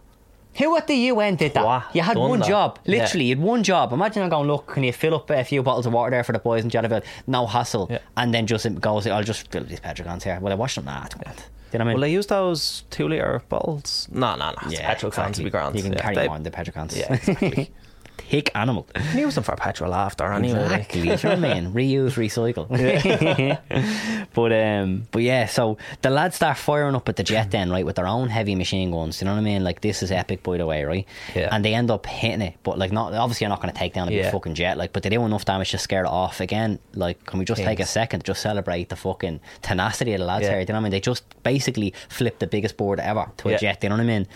[0.57, 1.63] Who at the UN did that?
[1.65, 1.83] What?
[1.95, 2.47] You had one that?
[2.47, 3.01] job, Yeah.
[3.01, 3.25] literally.
[3.25, 3.93] You had one job.
[3.93, 6.33] Imagine I'm going, look, can you fill up a few bottles of water there for
[6.33, 7.03] the boys in Jadotville?
[7.27, 7.87] No hassle.
[7.91, 7.99] Yeah.
[8.17, 10.39] And then just it goes, I'll just fill up these petrol cans here.
[10.41, 10.85] Well, I washed them.
[10.85, 11.05] Nah.
[11.05, 11.33] Do you know
[11.71, 11.93] what I mean?
[11.95, 14.07] Will they use those two litre bottles?
[14.11, 14.69] No, no, no.
[14.69, 15.43] yeah, petrol cans exactly.
[15.43, 15.75] would be grand.
[15.75, 16.97] You can yeah, carry they, them on the petrol cans.
[16.97, 17.71] Yeah, exactly.
[18.17, 18.87] Thick animal.
[19.15, 20.63] use them for petrol after anyway.
[20.63, 21.01] Exactly.
[21.01, 21.71] Do you know what I mean?
[21.73, 22.67] Reuse, recycle.
[24.33, 25.45] but um, but yeah.
[25.45, 28.55] So the lads start firing up at the jet then, right, with their own heavy
[28.55, 29.21] machine guns.
[29.21, 29.63] You know what I mean?
[29.63, 31.05] Like this is epic, by the way, right?
[31.35, 31.49] Yeah.
[31.51, 33.93] And they end up hitting it, but like not obviously you're not going to take
[33.93, 34.31] down a big Yeah.
[34.31, 36.39] fucking jet, like, but they do enough damage to scare it off.
[36.41, 40.19] Again, like, can we just take a second to just celebrate the fucking tenacity of
[40.19, 40.49] the lads Yeah.
[40.55, 40.65] here?
[40.65, 40.91] Do you know what I mean?
[40.91, 43.57] They just basically flipped the biggest board ever to a Yeah.
[43.57, 43.83] jet.
[43.83, 44.27] You know what I mean?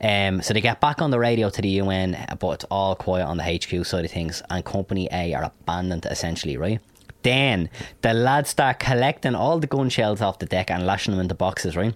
[0.00, 3.13] Um, so they get back on the radio to the UN, but it's all quiet
[3.22, 6.80] on the HQ side of things, and Company A are abandoned essentially, right?
[7.22, 7.70] Then
[8.02, 11.34] the lads start collecting all the gun shells off the deck and lashing them into
[11.34, 11.94] boxes, right?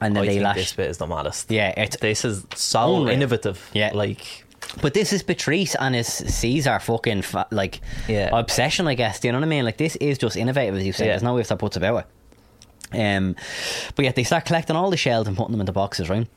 [0.00, 0.56] And then I they think lash.
[0.56, 1.50] this bit is the maddest.
[1.50, 3.14] Yeah, it's This is so Unreal.
[3.14, 3.70] innovative.
[3.72, 3.90] Yeah.
[3.94, 4.44] Like,
[4.82, 8.30] But this is Patrice and his Caesar fucking fa- like Yeah.
[8.32, 9.20] obsession, I guess.
[9.20, 9.64] Do you know what I mean?
[9.64, 11.06] Like this is just innovative, as you say.
[11.06, 11.12] Yeah.
[11.12, 12.06] There's no ifs or buts about
[12.92, 12.98] it.
[13.00, 13.34] Um,
[13.96, 16.28] but yet they start collecting all the shells and putting them into boxes, right?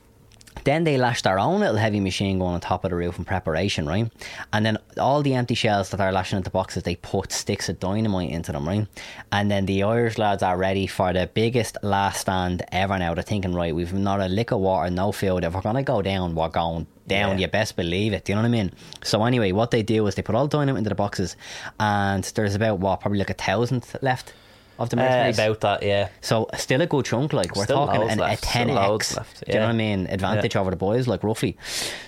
[0.64, 3.26] Then they lash their own little heavy machine gun on top of the roof in
[3.26, 4.12] preparation, right?
[4.51, 7.80] And then all the empty shells that are lashing into boxes, they put sticks of
[7.80, 8.88] dynamite into them, right?
[9.32, 13.14] And then the Irish lads are ready for the biggest last stand ever now.
[13.14, 15.43] They're thinking, right, we've not a lick of water, no food.
[15.43, 17.38] If we're going to go down, we're going down.
[17.38, 17.45] Yeah.
[17.45, 18.26] You best believe it.
[18.26, 18.72] Do you know what I mean?
[19.03, 21.36] So anyway, what they do is they put all the dynamite into the boxes,
[21.80, 24.34] and there's about, what, probably like a thousand left
[24.80, 26.10] of the uh, about that, yeah.
[26.22, 29.16] So still a good chunk, like we're Still talking an, left, a ten x.
[29.18, 30.08] left, Do you know what I mean?
[30.08, 31.58] Advantage over the boys, like roughly.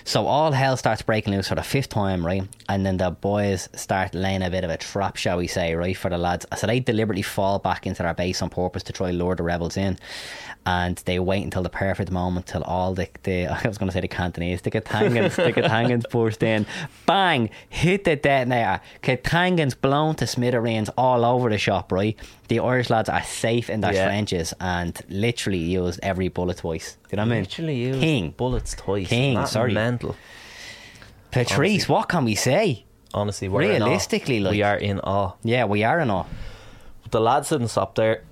[0.04, 2.42] So all hell starts breaking loose for the fifth time, right?
[2.68, 5.96] And then the boys start laying a bit of a trap, shall we say, right,
[5.96, 6.46] for the lads.
[6.56, 9.42] So they deliberately fall back into their base on purpose to try and lure the
[9.42, 9.98] rebels in.
[10.66, 13.92] And they wait until the perfect moment till all the, the I was going to
[13.94, 16.66] say the Cantonese, the Katangans, the Katangans burst in,
[17.06, 18.80] bang, hit the detonator.
[19.02, 22.16] Katangans blown to smithereens all over the shop, right?
[22.50, 24.06] The Irish lads are safe in their Yeah.
[24.06, 26.96] trenches and literally used every bullet twice.
[27.04, 27.42] Do you know what I mean?
[27.44, 28.34] Literally used King.
[28.36, 29.06] bullets twice.
[29.08, 29.72] King, Not sorry.
[29.72, 30.16] mental.
[31.30, 31.94] Patrice, honestly.
[31.94, 32.84] what can we say?
[33.14, 33.86] Honestly, we're in awe.
[33.86, 35.34] Realistically, like- we are in awe.
[35.44, 36.24] Yeah, we are in awe.
[37.12, 38.22] The lads didn't stop there,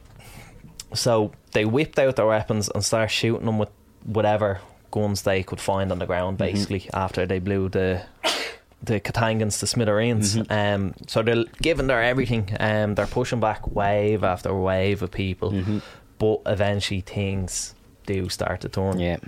[0.95, 3.71] so they whipped out their weapons and started shooting them with
[4.05, 4.61] whatever
[4.91, 6.39] guns they could find on the ground.
[6.39, 6.53] Mm-hmm.
[6.55, 8.03] Basically, after they blew the
[8.83, 10.37] the Katangans to smithereens.
[10.37, 10.53] Mm-hmm.
[10.85, 12.57] Um, so they're giving their everything.
[12.61, 15.79] Um, they're pushing back wave after wave of people, Mm-hmm.
[16.19, 17.75] but eventually things
[18.07, 18.99] do start to turn.
[19.01, 19.19] Yeah.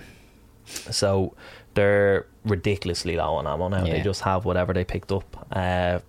[0.65, 1.35] So
[1.73, 3.85] they're ridiculously low on ammo now.
[3.85, 3.93] Yeah.
[3.93, 5.47] They just have whatever they picked up.
[5.51, 5.99] Uh,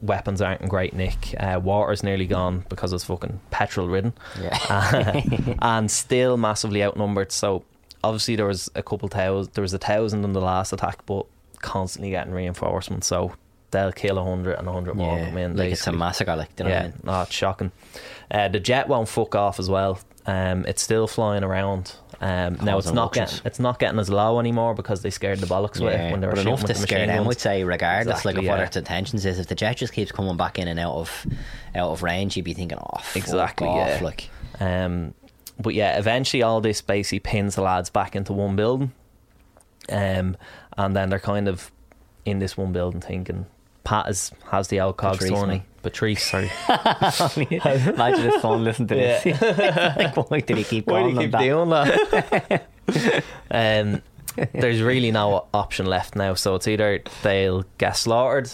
[0.00, 1.34] weapons aren't in great nick.
[1.38, 4.12] Uh, water's nearly gone because it's fucking petrol ridden.
[4.40, 5.22] Yeah.
[5.62, 7.32] and still massively outnumbered.
[7.32, 7.64] So
[8.04, 9.54] obviously there was a couple thousand.
[9.54, 11.26] There was a thousand in the last attack, but
[11.62, 13.06] constantly getting reinforcements.
[13.06, 13.32] So
[13.70, 15.28] they'll kill a hundred and a hundred more yeah.
[15.28, 15.56] come in.
[15.56, 16.36] like it's a massacre.
[16.36, 17.22] Like, do you know yeah, what I mean?
[17.22, 17.72] it's shocking.
[18.30, 19.98] Uh, the jet won't fuck off as well.
[20.26, 21.94] Um, it's still flying around.
[22.20, 25.46] Um, now it's not getting it's not getting as low anymore because they scared the
[25.46, 27.64] bollocks with it when they were shooting enough with to the scare them, would say,
[27.64, 29.40] regardless Exactly, like of what its intentions is.
[29.40, 31.26] If the jet just keeps coming back in and out of
[31.74, 34.04] out of range, you'd be thinking, oh, Exactly, off, yeah.
[34.04, 35.14] Like, Um,
[35.58, 38.92] but yeah, eventually all this basically pins the lads back into one building.
[39.90, 40.36] Um,
[40.76, 41.70] and then they're kind of
[42.24, 43.46] in this one building thinking,
[43.84, 45.62] Pat is, has the old cogs Patrice.
[45.82, 46.50] Patrice, sorry.
[47.94, 49.40] imagine his son listen to this.
[49.96, 51.40] like, why did he keep Why calling keep that?
[51.40, 53.24] doing that?
[53.50, 54.02] um,
[54.52, 56.34] there's really no option left now.
[56.34, 58.50] So it's either they'll get slaughtered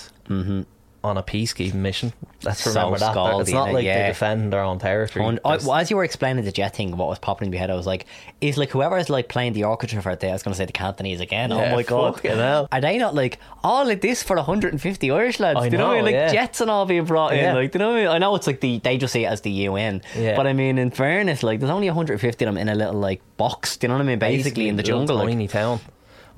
[1.05, 2.13] on a peacekeeping mission.
[2.43, 3.15] Let's So remember that.
[3.15, 4.03] scaldy, It's not like Yeah.
[4.03, 5.25] they defend their own territory.
[5.25, 7.59] And I, well, as you were explaining the jet thing, what was popping in my
[7.59, 8.07] head, I was like,
[8.41, 10.65] is like whoever is like playing the orchestra for it, I was going to say
[10.67, 11.53] the Cantonese again.
[11.53, 12.69] Oh yeah, oh my god, hell.
[12.73, 15.59] are they not like oh, all of this for 150 Irish lads?
[15.61, 16.01] I do you know, what I mean?
[16.01, 16.33] know, Like yeah.
[16.33, 17.55] jets and all being brought in.
[17.55, 18.09] Like, do you know what I mean?
[18.09, 20.35] I know it's like the they just see it as the UN, Yeah.
[20.37, 23.21] but I mean, in fairness, like there's only 150 of them in a little like
[23.37, 23.77] box.
[23.77, 24.19] Do you know what I mean?
[24.19, 25.17] Basically, in the jungle.
[25.17, 25.81] Like, tiny town.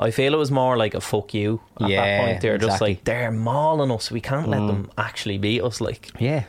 [0.00, 2.40] I feel it was more like a fuck you at Yeah, that point.
[2.40, 4.10] They're just like they're mauling us.
[4.10, 5.80] We can't let them actually beat us.
[5.80, 6.44] Like, yeah,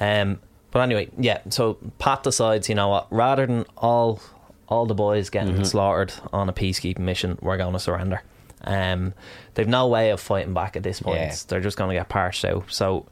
[0.00, 0.40] um,
[0.72, 1.38] but anyway, yeah.
[1.50, 3.06] So Pat decides, you know what?
[3.12, 4.20] Rather than all
[4.68, 5.62] all the boys getting Mm-hmm.
[5.64, 8.22] slaughtered on a peacekeeping mission, we're going to surrender.
[8.64, 9.14] Um,
[9.54, 11.18] they've no way of fighting back at this point.
[11.20, 11.36] Yeah.
[11.46, 12.64] They're just going to get parched out.
[12.72, 13.06] So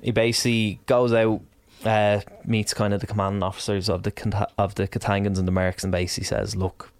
[0.00, 1.42] he basically goes out,
[1.84, 5.82] uh, meets kind of the commanding officers of the of the Katangans and the Mercs,
[5.82, 6.90] and basically says, "Look,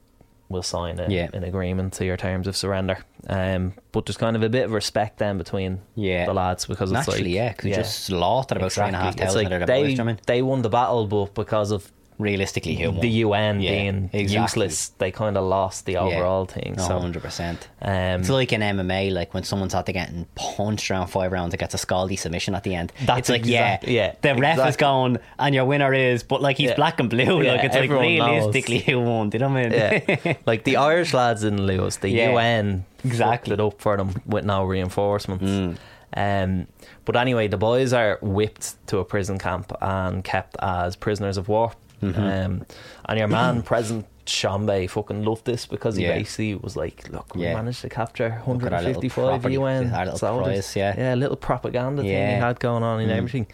[0.48, 1.28] we'll sign a, Yeah.
[1.32, 4.72] an agreement to your terms of surrender." Um, but there's kind of a bit of
[4.72, 6.26] respect then between Yeah.
[6.26, 9.14] the lads because it's naturally, like, yeah, because just slaughtered about three and a half
[9.14, 9.42] Exactly.
[9.44, 9.90] It's like they, boys.
[9.92, 10.18] you know I mean?
[10.26, 13.00] they won the battle, but because of Realistically, won?
[13.00, 14.40] the UN Yeah, being exactly.
[14.64, 16.78] useless, they kind of lost the overall thing.
[16.78, 17.66] So, hundred percent.
[17.82, 21.56] um, It's like in MMA, like when someone's after getting punched around five rounds, it
[21.58, 22.92] gets a scaldy submission at the end.
[23.04, 24.80] That's it's like, exact- yeah, yeah, the ref is exactly.
[24.84, 26.76] going, and your winner is, but like he's Yeah.
[26.76, 27.42] black and blue.
[27.42, 28.00] Yeah, like it's like knows.
[28.00, 29.30] realistically who won.
[29.30, 30.18] Do you know what I mean?
[30.24, 31.96] yeah, like the Irish lads didn't lose.
[31.96, 32.30] The Yeah.
[32.30, 33.54] UN Exactly.
[33.54, 35.44] it up for them with no reinforcements.
[35.44, 35.76] Mm.
[36.16, 36.66] Um,
[37.04, 41.48] but anyway, the boys are whipped to a prison camp and kept as prisoners of
[41.48, 41.72] war.
[42.12, 42.46] Mm-hmm.
[42.52, 42.66] Um,
[43.08, 46.14] and your man, President Tshombe, fucking loved this because he Yeah.
[46.16, 47.54] basically was like, "Look, we Yeah.
[47.54, 50.94] managed to capture at our little 155 property, UN soldiers." yeah.
[50.96, 52.34] yeah, a little propaganda thing Yeah.
[52.36, 53.16] he had going on and Mm.
[53.16, 53.46] everything.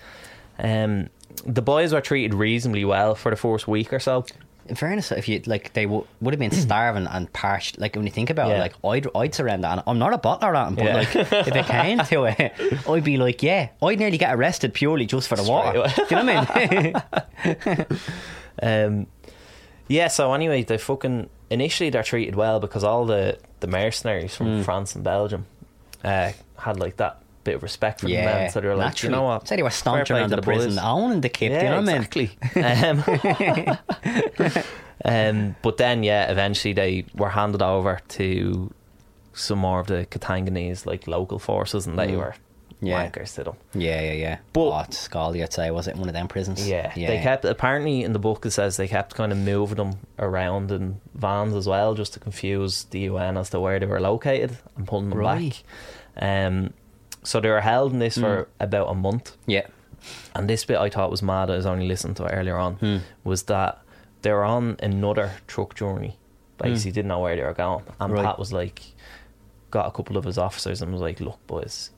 [0.59, 1.09] Um,
[1.47, 4.25] the boys were treated reasonably well for the first week or so.
[4.69, 7.81] In fairness, if you like, they w- would have been starving and parched.
[7.81, 9.67] Like when you think about it, like I'd I'd surrender.
[9.67, 10.95] And I'm not a bottler, at but Yeah.
[10.97, 12.53] like if it came to it,
[12.89, 15.79] I'd be like, yeah, I'd nearly get arrested purely just for the water.
[15.81, 15.93] away.
[15.97, 17.87] Do you know what I mean?
[18.63, 19.07] Um,
[19.89, 24.59] yeah, so anyway, they fucking initially they're treated well because all the the mercenaries from
[24.59, 24.63] Hmm.
[24.63, 25.47] France and Belgium
[26.05, 28.51] uh, had like that bit of respect for the yeah, men.
[28.51, 29.15] So they were like, naturally.
[29.15, 29.49] you know what?
[29.49, 30.85] Said they were staunch around to the, prison, boys.
[30.85, 31.51] owning the kip.
[31.53, 32.31] Yeah, you know exactly.
[32.63, 33.03] um,
[35.05, 38.73] um, but then, yeah, eventually they were handed over to
[39.33, 42.39] some more of the Katanganese, like local forces, and they were Hmm.
[42.83, 43.07] Yeah.
[43.11, 43.57] wankers to them.
[43.75, 44.39] Yeah, yeah, yeah.
[44.53, 45.71] But- oh, it's I'd say.
[45.71, 46.67] Was it one of them prisons?
[46.69, 47.09] Yeah, yeah.
[47.09, 50.71] they kept apparently in the book it says they kept kind of moving them around
[50.71, 54.57] in vans as well, just to confuse the UN as to where they were located
[54.77, 55.63] and pulling them Right.
[56.17, 56.47] back.
[56.49, 56.73] Um,
[57.23, 59.67] so they were held in this for about a month, Yeah.
[60.35, 61.51] and this bit I thought was mad.
[61.51, 62.77] I was only listening to it earlier on.
[62.77, 62.97] Hmm.
[63.25, 63.79] Was that
[64.23, 66.17] they were on another truck journey,
[66.57, 68.17] basically didn't know where they were going, and Hmm.
[68.19, 68.25] Right.
[68.25, 68.83] Pat was like,
[69.71, 71.91] got a couple of his officers and was like, "Look, boys,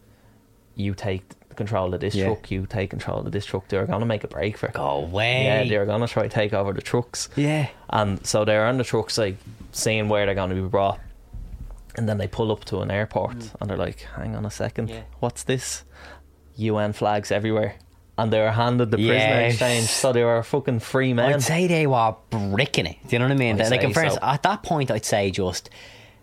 [0.74, 1.22] you take
[1.56, 2.26] control of this Yeah.
[2.26, 2.50] truck.
[2.50, 3.68] You take control of this truck.
[3.68, 5.44] They're gonna make a break for it." Go away.
[5.44, 7.28] Yeah, they're gonna try to take over the trucks.
[7.36, 7.68] Yeah.
[7.90, 9.36] And so they're on the trucks, like
[9.72, 10.98] seeing where they're gonna be brought.
[11.96, 14.88] And then they pull up to an airport and they're like, hang on a second,
[14.88, 14.92] Mm.
[14.94, 15.00] Yeah.
[15.20, 15.84] what's this?
[16.56, 17.74] UN flags everywhere.
[18.16, 19.52] And they were handed the prisoner Yes.
[19.52, 21.32] exchange, so they were fucking free men.
[21.34, 22.96] I'd say they were bricking it.
[23.08, 23.60] Do you know what I mean?
[23.60, 24.20] I'd like in fairness, so.
[24.22, 25.68] at that point, I'd say just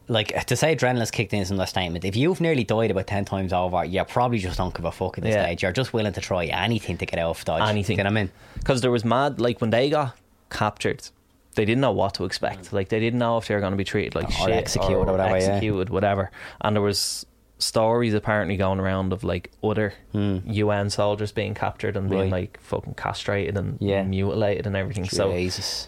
[0.09, 2.03] like to say adrenaline's kicked in is another statement.
[2.03, 5.17] If you've nearly died about ten times over, you probably just don't give a fuck
[5.17, 5.43] at this Yeah.
[5.45, 5.63] stage.
[5.63, 7.69] You're just willing to try anything to get out of Dodge.
[7.69, 7.97] Anything.
[7.97, 8.31] You know what I mean?
[8.57, 10.17] Because there was mad, like when they got
[10.49, 11.07] captured,
[11.55, 12.73] they didn't know what to expect.
[12.73, 14.95] Like they didn't know if they were going to be treated like Or shit executed
[14.97, 15.45] or whatever, yeah.
[15.45, 16.31] executed, whatever.
[16.61, 17.25] And there was
[17.61, 22.33] stories apparently going around of like other UN soldiers being captured and being Hmm.
[22.33, 22.41] Right.
[22.43, 24.03] like fucking castrated and Yeah.
[24.03, 25.05] mutilated and everything.
[25.05, 25.29] So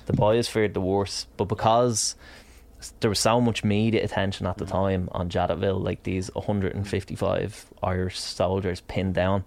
[0.05, 2.15] the boys feared the worst, but because
[2.99, 8.19] there was so much media attention at the time on Jadotville, like these 155 Irish
[8.19, 9.43] soldiers pinned down,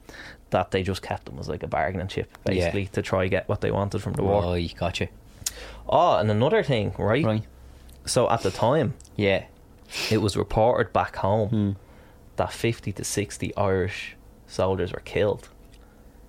[0.51, 2.55] that they just kept them as like a bargaining chip, Yeah.
[2.55, 4.43] basically, to try get what they wanted from the war.
[4.43, 5.09] Right, gotcha.
[5.89, 7.24] Oh, and another thing, right?
[7.24, 7.43] Right.
[8.07, 9.45] So at the time, Yeah.
[10.11, 11.70] it was reported back home Hmm.
[12.37, 14.16] that 50 to 60 Irish
[14.47, 15.49] soldiers were killed.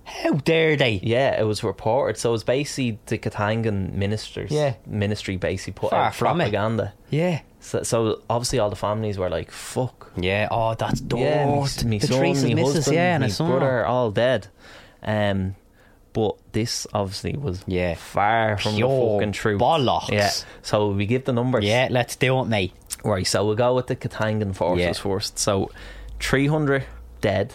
[0.04, 1.00] How dare they?
[1.02, 2.16] Yeah, it was reported.
[2.16, 4.74] So it was basically the Katangan ministers, Yeah.
[4.86, 6.92] ministry basically put Far out from propaganda.
[7.10, 7.40] Yeah.
[7.60, 10.48] So, so obviously all the families were like, "Fuck, Yeah.
[10.50, 11.18] Oh, that's dirt.
[11.18, 13.50] yeah, me, me the son, me missus, husband, yeah, and son.
[13.50, 14.48] brother, all dead."
[15.02, 15.54] Um,
[16.12, 17.94] but this obviously was Yeah.
[17.94, 19.60] far from Pure the fucking truth.
[19.60, 20.10] bollocks.
[20.10, 20.30] Yeah.
[20.62, 21.64] So we give the numbers.
[21.64, 22.72] Yeah, let's do it, mate.
[23.04, 23.26] Right.
[23.26, 24.92] So we'll go with the Katangan forces Yeah.
[24.92, 25.38] first.
[25.38, 25.70] So
[26.20, 26.84] three hundred
[27.20, 27.52] dead,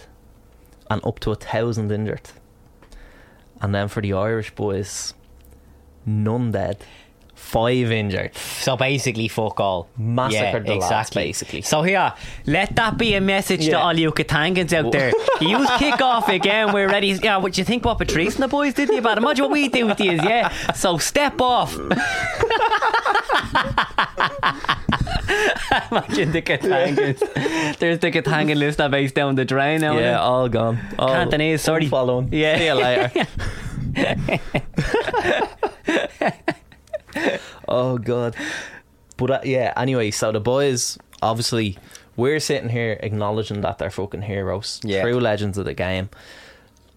[0.90, 2.30] and up to a thousand injured.
[3.62, 5.14] And then for the Irish boys,
[6.06, 6.78] none dead,
[7.52, 8.36] five injured.
[8.36, 9.90] So basically, fuck all.
[9.98, 11.24] Massacred yeah, the lads, exactly.
[11.24, 11.62] basically.
[11.62, 12.14] So here,
[12.46, 15.12] let that be a message to all you Katangans out there.
[15.42, 16.72] You kick off again.
[16.72, 17.08] We're ready.
[17.08, 17.84] Yeah, what you think?
[17.84, 19.18] What Patrice and the boys did to you about?
[19.18, 20.12] Imagine what we do to you.
[20.12, 20.50] Yeah.
[20.74, 21.76] So step off.
[25.92, 27.80] Imagine the Katangans.
[27.80, 29.98] There's the Katangan list that base down the drain now.
[29.98, 30.80] Yeah, all gone.
[31.00, 31.88] All Cantonese, sorry.
[31.88, 32.30] Following.
[32.32, 32.58] Yeah.
[32.58, 33.28] See you later.
[37.68, 38.36] oh god.
[39.18, 39.74] But uh, yeah.
[39.78, 41.78] Anyway, so the boys obviously
[42.16, 45.02] we're sitting here acknowledging that they're fucking heroes, Yeah.
[45.04, 46.10] true legends of the game.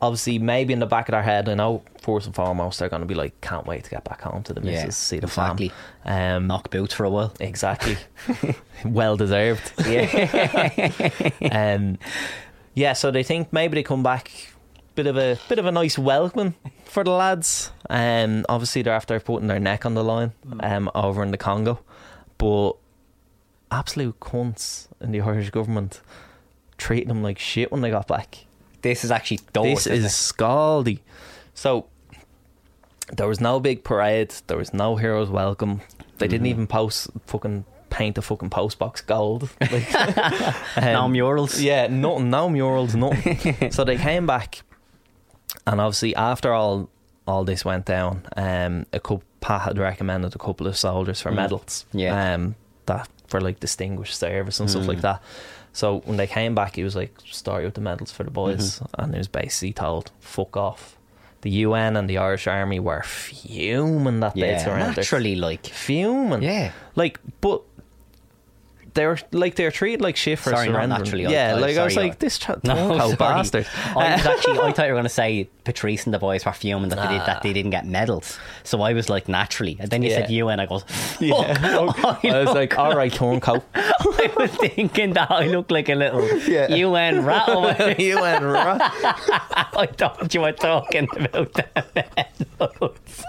[0.02, 3.00] Obviously, maybe in the back of their head, I know first and foremost they're going
[3.00, 5.26] to be like, can't wait to get back home to the Yeah, missus, see the
[5.28, 5.72] exactly.
[6.04, 6.36] fam.
[6.42, 7.32] Um, Knock boots for a while.
[7.40, 7.96] Exactly.
[8.84, 9.72] well deserved.
[9.86, 10.90] Yeah.
[11.52, 11.98] Um,
[12.74, 14.52] yeah, so they think maybe they come back
[14.95, 17.70] bit of a bit of a nice welcome for the lads.
[17.90, 21.80] Um, obviously they're after putting their neck on the line um, over in the Congo,
[22.38, 22.72] but
[23.70, 26.01] absolute cunts in the Irish government
[26.78, 28.47] treating them like shit when they got back.
[28.82, 29.64] this is actually dope.
[29.64, 31.01] this is scaldy.
[31.55, 31.86] So
[33.12, 34.34] there was no big parade.
[34.47, 35.80] There was no heroes welcome.
[36.18, 39.49] They didn't even post fucking paint the fucking post box gold.
[39.61, 39.92] Like,
[40.76, 41.61] no um, murals.
[41.61, 43.70] yeah, nothing, no murals, nothing.
[43.70, 44.62] so they came back,
[45.66, 46.88] and obviously after all
[47.26, 51.30] all this went down, um, a couple Pat had recommended a couple of soldiers for
[51.30, 52.00] medals, Mm.
[52.00, 52.14] Yeah.
[52.14, 52.34] Mm.
[52.34, 52.54] um,
[52.86, 55.22] that for like distinguished service and stuff like that.
[55.72, 58.78] So when they came back, he was like, "Start with the medals for the boys,"
[58.80, 59.00] Mm-hmm.
[59.00, 60.96] and he was basically told, "Fuck off."
[61.42, 64.96] The UN and the Irish Army were fuming that Yeah, surrendered.
[64.98, 65.66] naturally, like.
[65.66, 66.42] fuming.
[66.42, 66.72] Yeah.
[66.94, 67.62] like but
[68.95, 71.24] they were like they were treated like shit for Sorry, not naturally.
[71.24, 73.16] Yeah, I- like I was like this ch- No, sorry.
[73.16, 73.66] bastard.
[73.97, 76.53] I was actually, I thought you were going to say Patrice and the boys were
[76.53, 78.38] fuming that they did that they didn't get medals.
[78.62, 79.76] So I was like, naturally.
[79.80, 80.36] And then you said Yeah.
[80.36, 80.84] you, and I goes,
[81.20, 81.34] Yeah.
[81.34, 83.64] I, I was like, all right, turncoat.
[83.74, 86.68] I was thinking that I look like a little Yeah.
[86.74, 87.49] UN rat.
[87.49, 88.80] went right.
[89.76, 91.66] I thought you were talking about the
[92.61, 93.24] medals.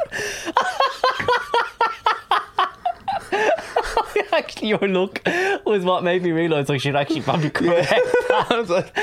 [4.32, 5.22] actually, your look
[5.66, 7.92] was what made me realise I should actually probably correct.
[8.30, 8.96] I was like,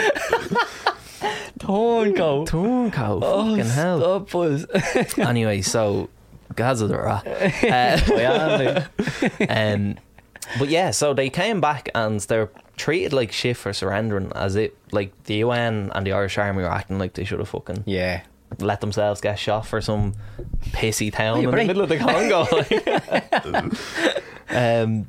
[1.58, 2.48] Turncoat.
[2.48, 3.22] turncoat.
[3.24, 4.00] Oh, fucking hell.
[4.00, 5.18] Stop us.
[5.18, 6.08] Anyway, so
[6.56, 7.26] Gaza the rat.
[7.64, 8.86] Uh,
[9.48, 9.96] um,
[10.58, 14.76] but yeah, so they came back and they're treated like shit for surrendering, as it
[14.90, 18.22] like the UN and the Irish Army were acting like they should have fucking Yeah.
[18.58, 20.14] let themselves get shot for some
[20.70, 22.46] pissy town Hey, in the middle of the Congo.
[24.53, 25.07] Um,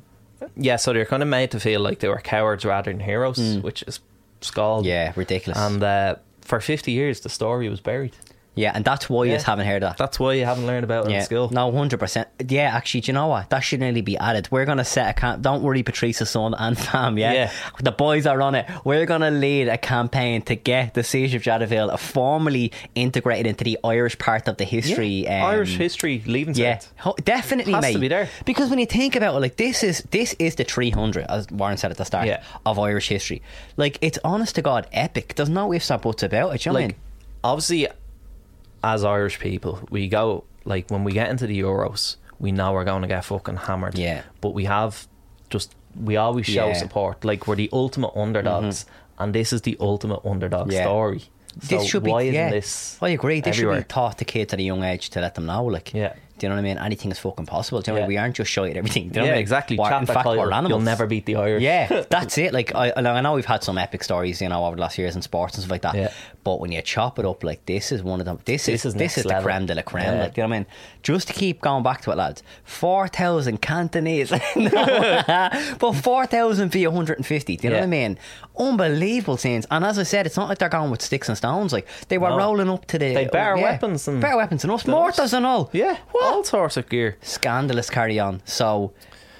[0.55, 3.57] yeah, so they're kind of made to feel like they were cowards rather than heroes,
[3.59, 3.99] which is
[4.41, 4.85] scald.
[4.85, 4.89] Mm.
[4.89, 5.59] Yeah, ridiculous.
[5.59, 8.15] And uh, for 50 years, the story was buried.
[8.55, 9.37] Yeah, and that's why you Yeah.
[9.37, 9.97] just haven't heard that.
[9.97, 11.49] That's why you haven't learned about it yeah, in school.
[11.51, 12.27] no, hundred percent.
[12.47, 13.49] Yeah, actually, do you know what?
[13.49, 14.47] That should nearly be added.
[14.51, 15.41] We're gonna set a camp.
[15.41, 17.17] Don't worry, Patrice's son and fam.
[17.17, 17.33] Yeah?
[17.33, 17.51] Yeah.
[17.81, 18.65] the boys are on it.
[18.83, 23.77] We're gonna lead a campaign to get the siege of Jadotville formally integrated into the
[23.83, 25.27] Irish part of the history.
[25.27, 27.93] um, Irish history, leaving Yeah, Ho- definitely, Has mate.
[27.93, 28.29] to be there.
[28.45, 31.77] Because when you think about it, like this is this is the 300, as Warren
[31.77, 32.43] said at the start, Yeah.
[32.65, 33.41] of Irish history.
[33.77, 35.33] Like it's honest to God epic.
[35.35, 36.65] There's no ifs or buts about it.
[36.65, 37.01] You know what I Like, mean?
[37.43, 37.87] obviously,
[38.83, 42.83] as Irish people, we go, like, when we get into the Euros, we know we're
[42.83, 43.97] going to get fucking hammered.
[43.97, 44.23] Yeah.
[44.41, 45.07] But we have
[45.49, 46.71] just, we always show Yeah.
[46.73, 46.79] Mm-hmm.
[46.79, 47.23] support.
[47.25, 48.85] Like, we're the ultimate underdogs,
[49.19, 50.83] and this is the ultimate underdog Yeah.
[50.83, 51.23] story.
[51.61, 52.11] So this should be.
[52.11, 52.97] why isn't yeah, this?
[53.01, 53.39] I agree.
[53.39, 53.77] This everywhere?
[53.81, 55.63] should be taught to kids at a young age to let them know.
[55.65, 56.13] Like, Yeah.
[56.39, 56.77] Do you know what I mean?
[56.79, 57.81] Anything is fucking possible.
[57.81, 58.15] Do you know what I mean?
[58.15, 59.09] We aren't just shy at everything.
[59.09, 59.41] Do you know yeah, what I mean?
[59.41, 59.77] exactly.
[59.77, 60.69] We're- Chat in fact, we're animals.
[60.69, 61.61] You'll never beat the Irish.
[61.63, 62.53] Yeah, that's it.
[62.53, 65.15] Like I, I know we've had some epic stories, you know, over the last years
[65.15, 65.95] in sports and stuff like that.
[65.95, 66.11] Yeah.
[66.43, 68.39] But when you chop it up, like this is one of them.
[68.45, 70.03] This, This is is this is the creme de la creme.
[70.05, 70.23] Yeah.
[70.23, 70.65] Like, do you know what I mean?
[71.03, 72.43] Just to keep going back to it, lads.
[72.65, 74.29] Four thousand Cantonese,
[75.79, 77.57] but four thousand v one hundred and fifty.
[77.57, 77.81] Do you know Yeah.
[77.81, 78.17] what I mean?
[78.57, 79.65] Unbelievable scenes.
[79.71, 81.73] And as I said, it's not like they're going with sticks and stones.
[81.73, 82.37] Like they were No.
[82.37, 84.87] rolling up to the They better yeah, weapons better weapons than us, us.
[84.87, 85.69] mortars and all.
[85.73, 87.17] Yeah, all sorts of gear.
[87.21, 88.41] Scandalous carry on.
[88.45, 88.93] So,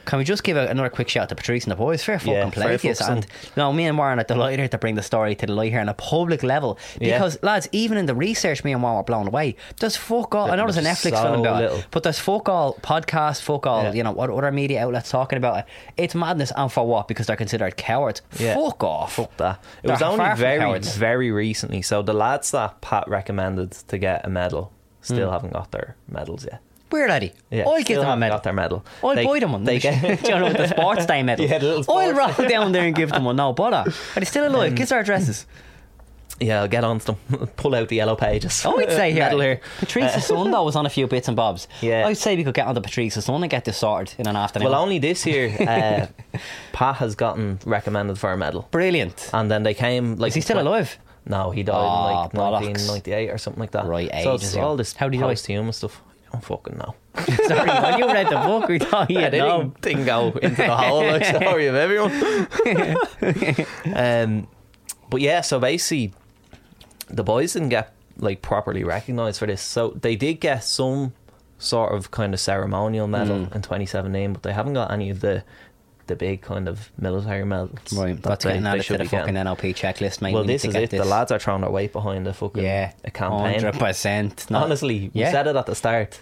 [0.06, 2.04] can we just give a, another quick shout out to Patrice and the boys?
[2.04, 2.94] Fair fucking Yeah, play to you.
[3.08, 5.72] And you know, me and Warren are delighted to bring the story to the light
[5.72, 6.78] here on a public level.
[7.00, 7.18] Yeah.
[7.18, 9.56] Because, lads, even in the research, me and Warren were blown away.
[9.80, 10.52] There's fuck all.
[10.52, 11.78] I know there's a Netflix so film about little.
[11.78, 13.94] it, but there's fuck all podcast, fuck all, Yeah.
[13.94, 15.66] you know, what other media outlets talking about it.
[15.96, 16.52] It's madness.
[16.54, 17.08] And for what?
[17.08, 18.22] Because they're considered cowards.
[18.38, 18.56] Yeah.
[18.56, 19.14] Fuck off.
[19.14, 19.64] Fuck that.
[19.84, 20.98] It They're was only very, cowards.
[20.98, 21.82] very recently.
[21.82, 25.34] So the lads that Pat recommended to get a medal still Hmm.
[25.34, 26.60] haven't got their medals yet.
[26.94, 27.34] Weird, Eddie.
[27.50, 28.36] Yeah, I'll give them a medal.
[28.38, 28.86] Got their medal.
[29.04, 29.64] I'll They- buy them one.
[29.64, 31.46] They Do get, you know, the sports day medal.
[31.50, 33.36] Yeah, the little I'll roll down there and give them one.
[33.36, 33.90] No bother.
[33.90, 34.70] Are they still alive?
[34.72, 35.48] Um, give us our addresses.
[36.40, 37.48] yeah, I'll get on to them.
[37.58, 38.64] Pull out the yellow pages.
[38.66, 39.24] Oh, I'd say here.
[39.24, 39.60] medal here.
[39.80, 41.68] Patrice's uh, son, though, was on a few bits and bobs.
[41.82, 42.06] Yeah.
[42.08, 44.36] I'd say we could get on to Patrice's son and get this sorted in an
[44.36, 44.70] afternoon.
[44.70, 46.08] Well, only this year, uh,
[46.74, 49.30] Pat has gotten recommended for a medal, Brilliant.
[49.34, 50.30] and then they came like.
[50.30, 50.98] Is he still alive?
[51.26, 51.80] No, he died Oh,
[52.10, 52.66] in like ah, bollocks.
[52.90, 53.86] 1998 or something like that.
[53.86, 55.28] Right, So ages it's all this How'd he die?
[55.28, 56.02] post-human stuff.
[56.34, 56.96] I don't fucking know.
[57.48, 60.56] Sorry, when you read the book, we thought he Yeah, had didn't, didn't go into
[60.56, 62.12] the whole like, story of everyone.
[63.96, 64.48] um,
[65.10, 66.14] but yeah, so basically,
[67.10, 69.62] the boys didn't get like properly recognised for this.
[69.62, 71.14] So they did get some
[71.60, 73.56] sort of kind of ceremonial medal Mm.
[73.56, 75.44] in 2017, but they haven't got any of the
[76.08, 77.94] the big kind of military medals.
[77.94, 79.36] Right, that that's they- getting added to the fucking getting.
[79.36, 80.34] NLP checklist, mate.
[80.34, 80.90] Well, We this is it.
[80.90, 83.62] The lads are throwing their weight behind the fucking Yeah, a campaign.
[83.62, 84.46] hundred percent.
[84.52, 85.32] Honestly, we Yeah.
[85.32, 86.20] said it at the start.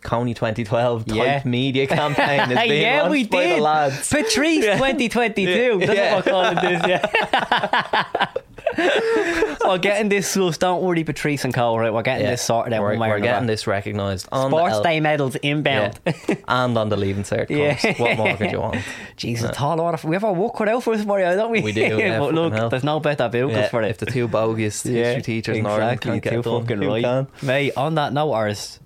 [0.00, 1.42] Kony 2012 type Yeah.
[1.44, 3.60] media campaign is being yeah, we by the did.
[3.60, 4.08] lads.
[4.08, 5.78] Patrice 2022.
[5.86, 6.86] That's what we're calling this.
[6.86, 8.26] Yeah.
[9.64, 10.58] we're getting this stuff.
[10.58, 11.76] Don't worry, Patrice and Co.
[11.76, 12.32] Right, we're getting Yeah.
[12.32, 12.82] this sorted out.
[12.82, 15.98] We're, one way we're getting this recognised on Sports the L- Day medals inbound.
[16.06, 16.14] Yeah.
[16.48, 17.84] and on the leaving cert course.
[17.84, 17.94] Yeah.
[18.02, 18.78] What more could you want?
[19.16, 19.98] Jesus, tall order.
[20.06, 21.60] We have our work cut out for us, Mario, don't we?
[21.62, 22.68] We do, yeah, but look, hell.
[22.68, 23.90] there's no better vehicles Yeah, for it.
[23.90, 26.10] if the two bogus history teachers in Ireland exactly.
[26.12, 27.04] can't get too it done, fucking right.
[27.04, 27.26] can?
[27.42, 28.80] Mate, on that note, ours.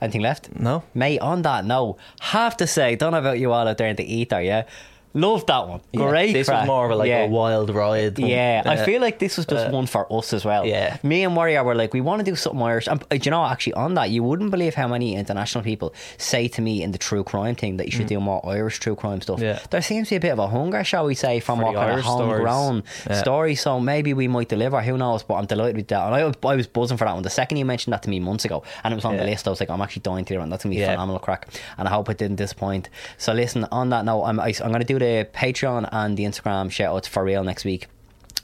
[0.00, 0.54] Anything left?
[0.54, 0.82] No.
[0.94, 3.96] Mate, on that note, have to say, don't know about you all out there in
[3.96, 4.64] the ether, yeah?
[5.16, 5.80] Love that one.
[5.92, 6.32] Yeah, Great.
[6.34, 6.60] This crack.
[6.60, 7.24] was more of a, like yeah.
[7.24, 8.18] a wild ride.
[8.18, 10.66] Yeah, I feel like this was just uh, one for us as well.
[10.66, 10.98] yeah.
[11.02, 12.86] Me and Warren were like, we want to do something Irish.
[12.86, 15.94] And, uh, do you know, actually, on that, you wouldn't believe how many international people
[16.18, 18.94] say to me in the true crime thing that you should do more Irish true
[18.94, 19.40] crime stuff.
[19.40, 19.42] Mm.
[19.42, 19.58] Yeah.
[19.70, 21.72] There seems to be a bit of a hunger, shall we say, from For our
[21.72, 22.82] kind of Irish homegrown
[23.14, 23.60] stories.
[23.62, 24.80] So maybe we might deliver.
[24.82, 25.22] Who knows?
[25.22, 26.06] But I'm delighted with that.
[26.06, 27.22] And I, I was buzzing for that one.
[27.22, 29.46] The second you mentioned that to me months ago, and it was on the list,
[29.46, 30.42] I was like, I'm actually dying to hear it.
[30.42, 30.90] And that's gonna be Yeah.
[30.92, 31.48] phenomenal crack.
[31.78, 32.90] And I hope it didn't disappoint.
[33.16, 36.24] So listen, on that note, I'm I, I'm going to do the Patreon and the
[36.24, 37.86] Instagram shout outs for real next week.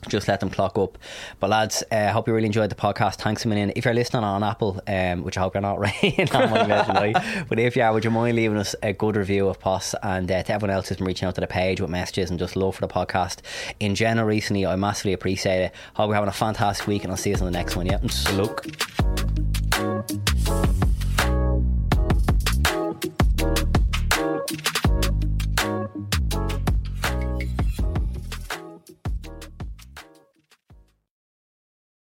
[0.08, 0.98] Just let them clock up.
[1.38, 3.16] But lads, I uh, hope you really enjoyed the podcast.
[3.16, 3.72] Thanks a million.
[3.76, 7.44] If you're listening on Apple, um, which I hope you're not, right?
[7.48, 9.94] But if you are, would you mind leaving us a good review of POS?
[10.02, 12.38] And uh, to everyone else who's been reaching out to the page with messages and
[12.38, 13.42] just love for the podcast
[13.78, 15.72] in general recently, I massively appreciate it.
[15.94, 17.86] Hope you're having a fantastic week and I'll see you on the next one.
[17.86, 18.00] Yeah.
[18.32, 18.66] Look.